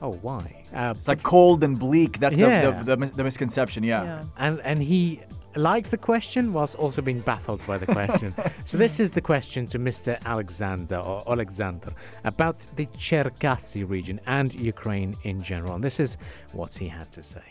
oh, 0.00 0.12
why? 0.22 0.64
Uh, 0.74 0.94
It's 0.96 1.08
like 1.08 1.22
cold 1.22 1.62
and 1.64 1.78
bleak. 1.78 2.18
That's 2.18 2.38
Yeah. 2.38 2.70
the, 2.70 2.70
the, 2.78 2.84
the, 2.84 2.96
mis- 2.96 3.10
the 3.10 3.24
misconception. 3.24 3.82
Yeah. 3.84 4.04
Yeah. 4.04 4.24
and 4.38 4.60
and 4.60 4.82
he 4.82 5.20
liked 5.54 5.90
the 5.90 5.98
question 5.98 6.52
whilst 6.54 6.74
also 6.76 7.02
being 7.02 7.20
baffled 7.20 7.60
by 7.66 7.76
the 7.76 7.84
question. 7.86 8.32
so 8.64 8.78
this 8.78 8.98
is 8.98 9.10
the 9.10 9.20
question 9.20 9.66
to 9.66 9.78
Mr. 9.78 10.18
Alexander 10.24 10.96
or 10.96 11.22
Alexander 11.30 11.92
about 12.24 12.56
the 12.76 12.86
Cherkasy 12.96 13.84
region 13.86 14.18
and 14.26 14.54
Ukraine 14.54 15.14
in 15.24 15.42
general. 15.42 15.74
And 15.74 15.84
this 15.84 16.00
is 16.00 16.16
what 16.52 16.74
he 16.76 16.88
had 16.88 17.12
to 17.12 17.22
say. 17.22 17.48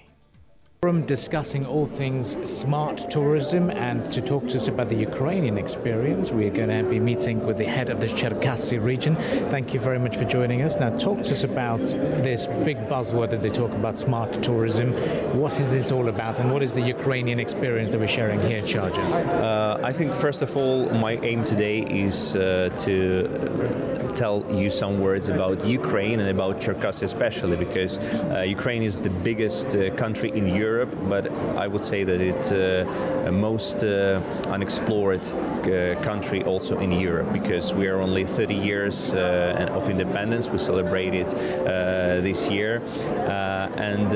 Forum 0.83 1.05
discussing 1.05 1.63
all 1.63 1.85
things 1.85 2.35
smart 2.49 3.11
tourism 3.11 3.69
and 3.69 4.03
to 4.11 4.19
talk 4.19 4.47
to 4.47 4.57
us 4.57 4.67
about 4.67 4.89
the 4.89 4.95
Ukrainian 4.95 5.59
experience, 5.59 6.31
we're 6.31 6.49
going 6.49 6.69
to 6.69 6.89
be 6.89 6.99
meeting 6.99 7.45
with 7.45 7.59
the 7.59 7.65
head 7.65 7.91
of 7.91 8.01
the 8.01 8.07
Cherkasy 8.07 8.83
region. 8.83 9.15
Thank 9.51 9.75
you 9.75 9.79
very 9.79 9.99
much 9.99 10.17
for 10.17 10.25
joining 10.25 10.63
us. 10.63 10.77
Now, 10.77 10.89
talk 10.97 11.21
to 11.21 11.33
us 11.33 11.43
about 11.43 11.81
this 11.81 12.47
big 12.65 12.77
buzzword 12.89 13.29
that 13.29 13.43
they 13.43 13.51
talk 13.51 13.69
about 13.73 13.99
smart 13.99 14.41
tourism. 14.41 14.93
What 15.37 15.59
is 15.59 15.69
this 15.69 15.91
all 15.91 16.07
about, 16.09 16.39
and 16.39 16.51
what 16.51 16.63
is 16.63 16.73
the 16.73 16.81
Ukrainian 16.81 17.39
experience 17.39 17.91
that 17.91 17.99
we're 17.99 18.07
sharing 18.07 18.39
here 18.39 18.63
Sharjah? 18.63 19.33
Uh, 19.33 19.79
I 19.83 19.93
think 19.93 20.15
first 20.15 20.41
of 20.41 20.57
all, 20.57 20.89
my 20.89 21.11
aim 21.17 21.43
today 21.43 21.81
is 21.81 22.35
uh, 22.35 22.69
to 22.79 24.00
tell 24.11 24.45
you 24.51 24.69
some 24.69 24.99
words 24.99 25.29
about 25.29 25.65
Ukraine 25.65 26.19
and 26.19 26.29
about 26.29 26.59
Cherkasy 26.59 27.03
especially 27.03 27.57
because 27.57 27.97
uh, 27.99 28.41
Ukraine 28.41 28.83
is 28.83 28.99
the 28.99 29.09
biggest 29.09 29.75
uh, 29.75 29.93
country 29.95 30.29
in 30.31 30.47
Europe 30.47 30.93
but 31.09 31.31
I 31.57 31.67
would 31.67 31.85
say 31.85 32.03
that 32.03 32.21
it's 32.21 32.51
uh, 32.51 32.85
most 33.31 33.83
uh, 33.83 34.21
unexplored 34.47 35.25
uh, 35.25 35.99
country 36.01 36.43
also 36.43 36.79
in 36.79 36.91
Europe 36.91 37.31
because 37.33 37.73
we 37.73 37.87
are 37.87 37.99
only 37.99 38.25
30 38.25 38.55
years 38.55 39.13
uh, 39.13 39.69
of 39.71 39.89
independence. 39.89 40.49
We 40.49 40.57
celebrated 40.57 41.27
uh, 41.27 42.21
this 42.21 42.49
year, 42.49 42.81
and 43.75 44.11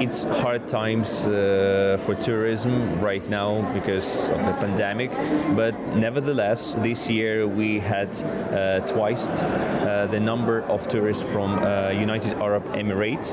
it's 0.00 0.24
hard 0.24 0.68
times 0.68 1.26
uh, 1.26 1.98
for 2.04 2.14
tourism 2.14 3.00
right 3.00 3.26
now 3.28 3.62
because 3.72 4.16
of 4.30 4.44
the 4.44 4.54
pandemic 4.60 5.10
but 5.56 5.74
nevertheless 5.96 6.74
this 6.80 7.08
year 7.08 7.46
we 7.46 7.78
had 7.78 8.08
uh, 8.24 8.80
twice 8.86 9.30
uh, 9.30 10.06
the 10.10 10.20
number 10.20 10.62
of 10.64 10.86
tourists 10.88 11.24
from 11.24 11.50
united 11.98 12.34
arab 12.34 12.64
emirates 12.74 13.32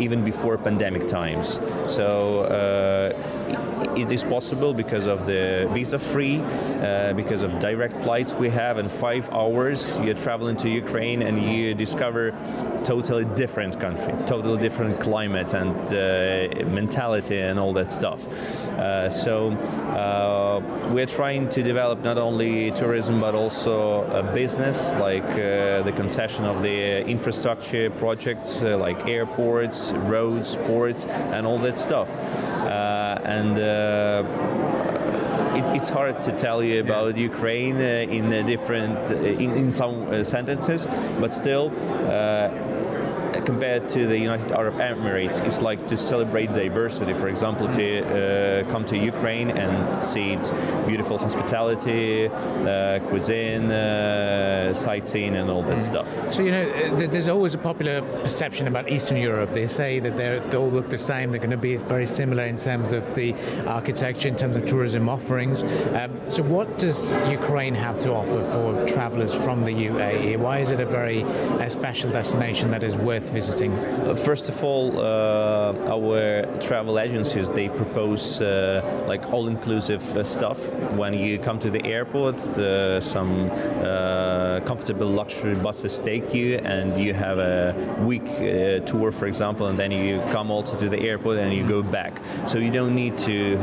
even 0.00 0.24
before 0.24 0.56
pandemic 0.58 1.06
times. 1.06 1.58
So 1.86 2.44
it 3.96 4.10
is 4.10 4.24
possible 4.24 4.72
because 4.74 5.06
of 5.06 5.26
the 5.26 5.68
visa 5.72 5.98
free, 5.98 6.38
uh, 6.38 7.12
because 7.14 7.42
of 7.42 7.58
direct 7.60 7.96
flights 7.96 8.34
we 8.34 8.48
have, 8.48 8.78
and 8.78 8.90
five 8.90 9.30
hours 9.30 9.98
you 9.98 10.14
travel 10.14 10.48
into 10.48 10.68
Ukraine 10.68 11.22
and 11.22 11.42
you 11.42 11.74
discover 11.74 12.34
totally 12.84 13.24
different 13.36 13.78
country, 13.80 14.14
totally 14.26 14.60
different 14.60 15.00
climate 15.00 15.54
and 15.54 15.76
uh, 15.86 16.64
mentality 16.66 17.38
and 17.38 17.58
all 17.58 17.72
that 17.72 17.90
stuff. 17.90 18.26
Uh, 18.28 19.08
so 19.10 19.50
uh, 19.50 20.60
we're 20.92 21.06
trying 21.06 21.48
to 21.48 21.62
develop 21.62 22.02
not 22.02 22.18
only 22.18 22.70
tourism 22.72 23.20
but 23.20 23.34
also 23.34 24.02
a 24.10 24.22
business 24.34 24.92
like 24.94 25.22
uh, 25.32 25.82
the 25.82 25.92
concession 25.94 26.44
of 26.44 26.62
the 26.62 27.04
infrastructure 27.06 27.90
projects 27.90 28.62
uh, 28.62 28.76
like 28.76 29.06
airports, 29.06 29.92
roads, 29.92 30.56
ports, 30.66 31.06
and 31.06 31.46
all 31.46 31.58
that 31.58 31.76
stuff. 31.76 32.08
Uh, 33.22 33.28
and 33.28 33.58
uh, 33.58 34.24
it, 35.56 35.76
it's 35.76 35.88
hard 35.88 36.20
to 36.22 36.32
tell 36.32 36.62
you 36.62 36.80
about 36.80 37.16
yeah. 37.16 37.22
Ukraine 37.24 37.76
uh, 37.76 38.06
in 38.08 38.46
different 38.46 39.10
in, 39.10 39.50
in 39.52 39.72
some 39.72 40.24
sentences, 40.24 40.86
but 41.20 41.32
still 41.32 41.70
compared 43.44 43.88
to 43.90 44.06
the 44.06 44.18
United 44.18 44.52
Arab 44.52 44.74
Emirates, 44.74 45.44
it's 45.44 45.60
like 45.60 45.86
to 45.88 45.96
celebrate 45.96 46.52
diversity. 46.52 47.12
For 47.12 47.28
example, 47.28 47.68
to 47.68 48.64
uh, 48.64 48.70
come 48.70 48.84
to 48.86 48.96
Ukraine 48.96 49.50
and 49.50 50.02
see 50.02 50.32
its 50.32 50.52
beautiful 50.86 51.18
hospitality, 51.18 52.28
uh, 52.28 53.00
cuisine, 53.08 53.70
uh, 53.70 54.74
sightseeing, 54.74 55.36
and 55.36 55.50
all 55.50 55.62
that 55.62 55.78
mm. 55.78 55.82
stuff. 55.82 56.06
So, 56.32 56.42
you 56.42 56.52
know, 56.52 56.62
uh, 56.62 57.06
there's 57.06 57.28
always 57.28 57.54
a 57.54 57.58
popular 57.58 58.02
perception 58.22 58.66
about 58.66 58.90
Eastern 58.90 59.18
Europe. 59.18 59.52
They 59.52 59.66
say 59.66 60.00
that 60.00 60.16
they 60.16 60.56
all 60.56 60.70
look 60.70 60.90
the 60.90 60.98
same, 60.98 61.30
they're 61.30 61.40
going 61.40 61.50
to 61.50 61.56
be 61.56 61.76
very 61.76 62.06
similar 62.06 62.44
in 62.44 62.56
terms 62.56 62.92
of 62.92 63.14
the 63.14 63.34
architecture, 63.66 64.28
in 64.28 64.36
terms 64.36 64.56
of 64.56 64.66
tourism 64.66 65.08
offerings. 65.08 65.62
Um, 65.62 66.20
so, 66.28 66.42
what 66.42 66.78
does 66.78 67.12
Ukraine 67.30 67.74
have 67.74 67.98
to 68.00 68.12
offer 68.12 68.42
for 68.52 68.86
travelers 68.86 69.34
from 69.34 69.64
the 69.64 69.72
UAE? 69.72 70.36
Why 70.38 70.58
is 70.58 70.70
it 70.70 70.80
a 70.80 70.86
very 70.86 71.24
uh, 71.24 71.68
special 71.68 72.10
destination 72.10 72.70
that 72.70 72.82
is 72.82 72.96
worth 72.96 73.31
visiting? 73.32 73.72
Uh, 73.72 74.14
first 74.14 74.48
of 74.48 74.62
all, 74.62 74.98
uh, 74.98 75.94
our 75.94 76.46
travel 76.60 76.98
agencies 76.98 77.50
they 77.50 77.68
propose 77.68 78.40
uh, 78.40 79.04
like 79.08 79.32
all-inclusive 79.32 80.26
stuff. 80.26 80.58
When 80.92 81.14
you 81.14 81.38
come 81.38 81.58
to 81.60 81.70
the 81.70 81.84
airport, 81.84 82.38
some 83.02 83.50
comfortable 84.64 85.08
luxury 85.08 85.54
buses 85.54 85.98
take 85.98 86.34
you, 86.34 86.58
and 86.58 87.00
you 87.02 87.14
have 87.14 87.38
a 87.38 87.74
week 88.04 88.26
tour, 88.86 89.10
for 89.12 89.26
example, 89.26 89.66
and 89.66 89.78
then 89.78 89.90
you 89.90 90.20
come 90.30 90.50
also 90.50 90.76
to 90.78 90.88
the 90.88 91.00
airport 91.00 91.38
and 91.38 91.52
you 91.52 91.66
go 91.66 91.82
back. 91.82 92.20
So 92.46 92.58
you 92.58 92.70
don't 92.70 92.94
need 92.94 93.16
to 93.18 93.56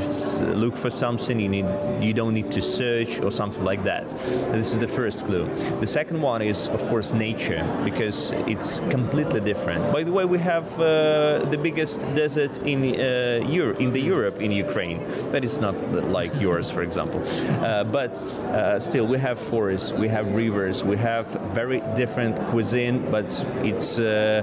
look 0.55 0.75
for 0.75 0.89
something. 0.89 1.39
You 1.39 1.49
need 1.49 1.65
you 2.01 2.13
don't 2.13 2.33
need 2.33 2.51
to 2.51 2.61
search 2.61 3.21
or 3.21 3.31
something 3.31 3.63
like 3.63 3.83
that. 3.83 4.07
This 4.51 4.71
is 4.71 4.79
the 4.79 4.87
first 4.87 5.25
clue. 5.25 5.45
The 5.79 5.87
second 5.87 6.21
one 6.21 6.41
is 6.41 6.69
of 6.69 6.81
course 6.89 7.13
nature 7.13 7.63
because 7.83 8.31
it's 8.47 8.79
completely 8.89 9.39
different. 9.41 9.58
By 9.65 10.03
the 10.03 10.11
way, 10.11 10.25
we 10.25 10.39
have 10.39 10.67
uh, 10.79 11.39
the 11.49 11.59
biggest 11.61 12.01
desert 12.15 12.57
in 12.59 12.79
uh, 12.83 13.45
Europe, 13.47 13.79
in 13.79 13.91
the 13.91 13.99
Europe 13.99 14.39
in 14.39 14.51
Ukraine, 14.51 14.99
but 15.31 15.43
it's 15.43 15.59
not 15.59 15.75
like 16.09 16.39
yours, 16.39 16.71
for 16.71 16.81
example. 16.81 17.21
Uh, 17.21 17.83
but 17.83 18.19
uh, 18.19 18.79
still, 18.79 19.05
we 19.05 19.17
have 19.17 19.37
forests, 19.37 19.93
we 19.93 20.07
have 20.07 20.33
rivers, 20.33 20.83
we 20.83 20.97
have 20.97 21.27
very 21.53 21.81
different 21.95 22.35
cuisine, 22.47 23.09
but 23.11 23.29
it's 23.63 23.99
uh, 23.99 24.41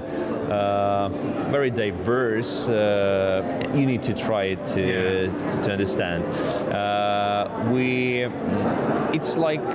uh, 0.49 1.09
very 1.51 1.71
diverse. 1.71 2.67
you 2.67 3.85
need 3.85 4.03
to 4.03 4.13
try 4.13 4.43
it 4.55 4.65
to, 4.67 5.27
to 5.63 5.71
understand. 5.71 6.23
we, 7.71 8.27
it's 9.13 9.37
like 9.37 9.67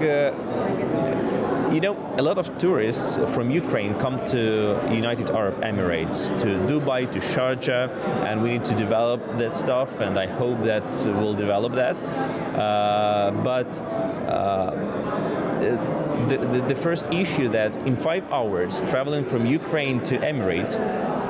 you 1.72 1.80
know, 1.80 1.96
a 2.18 2.22
lot 2.22 2.36
of 2.36 2.58
tourists 2.58 3.16
from 3.34 3.50
Ukraine 3.50 3.98
come 3.98 4.22
to 4.26 4.78
United 4.90 5.30
Arab 5.30 5.60
Emirates, 5.62 6.28
to 6.40 6.48
Dubai, 6.70 7.10
to 7.10 7.18
Sharjah, 7.18 7.88
and 8.28 8.42
we 8.42 8.50
need 8.50 8.64
to 8.66 8.74
develop 8.74 9.20
that 9.38 9.54
stuff, 9.54 10.00
and 10.00 10.18
I 10.18 10.26
hope 10.26 10.60
that 10.64 10.84
we'll 11.06 11.34
develop 11.34 11.72
that. 11.72 12.02
Uh, 12.02 13.30
but 13.42 13.80
uh, 13.80 14.70
the, 16.28 16.36
the, 16.38 16.64
the 16.68 16.74
first 16.74 17.10
issue 17.10 17.48
that 17.48 17.74
in 17.88 17.96
five 17.96 18.30
hours 18.30 18.82
traveling 18.82 19.24
from 19.24 19.46
Ukraine 19.46 20.02
to 20.04 20.18
Emirates, 20.18 20.76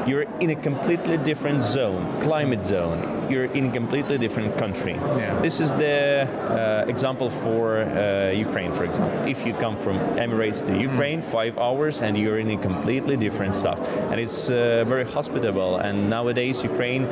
you're 0.07 0.27
in 0.41 0.51
a 0.51 0.57
completely 0.57 1.17
different 1.17 1.63
zone, 1.63 2.21
climate 2.21 2.65
zone. 2.65 3.31
You're 3.31 3.45
in 3.45 3.69
a 3.69 3.73
completely 3.73 4.19
different 4.19 4.59
country. 4.59 4.95
Yeah. 4.95 5.39
This 5.41 5.61
is 5.61 5.75
the 5.75 6.29
uh, 6.51 6.91
example 6.91 7.31
for 7.31 7.83
uh, 7.83 8.31
Ukraine, 8.31 8.73
for 8.73 8.85
example. 8.85 9.17
If 9.27 9.47
you 9.47 9.55
come 9.55 9.77
from 9.77 9.99
Emirates 10.17 10.65
to 10.67 10.79
Ukraine, 10.79 11.23
mm. 11.23 11.31
five 11.31 11.57
hours, 11.59 12.03
and 12.03 12.19
you're 12.19 12.39
in 12.39 12.51
a 12.51 12.59
completely 12.59 13.17
different 13.17 13.55
stuff. 13.55 13.81
And 14.11 14.21
it's 14.21 14.51
uh, 14.51 14.85
very 14.87 15.05
hospitable. 15.05 15.77
And 15.77 16.11
nowadays, 16.11 16.63
Ukraine 16.63 17.05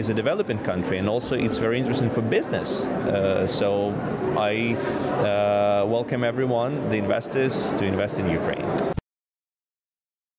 is 0.00 0.08
a 0.08 0.14
developing 0.14 0.58
country, 0.64 0.98
and 0.98 1.08
also 1.08 1.36
it's 1.36 1.58
very 1.58 1.78
interesting 1.78 2.10
for 2.10 2.22
business. 2.22 2.84
Uh, 2.84 3.46
so 3.46 3.94
I 4.36 4.74
uh, 4.74 5.86
welcome 5.86 6.24
everyone, 6.24 6.88
the 6.90 6.96
investors, 6.96 7.74
to 7.74 7.84
invest 7.84 8.18
in 8.18 8.28
Ukraine. 8.30 8.97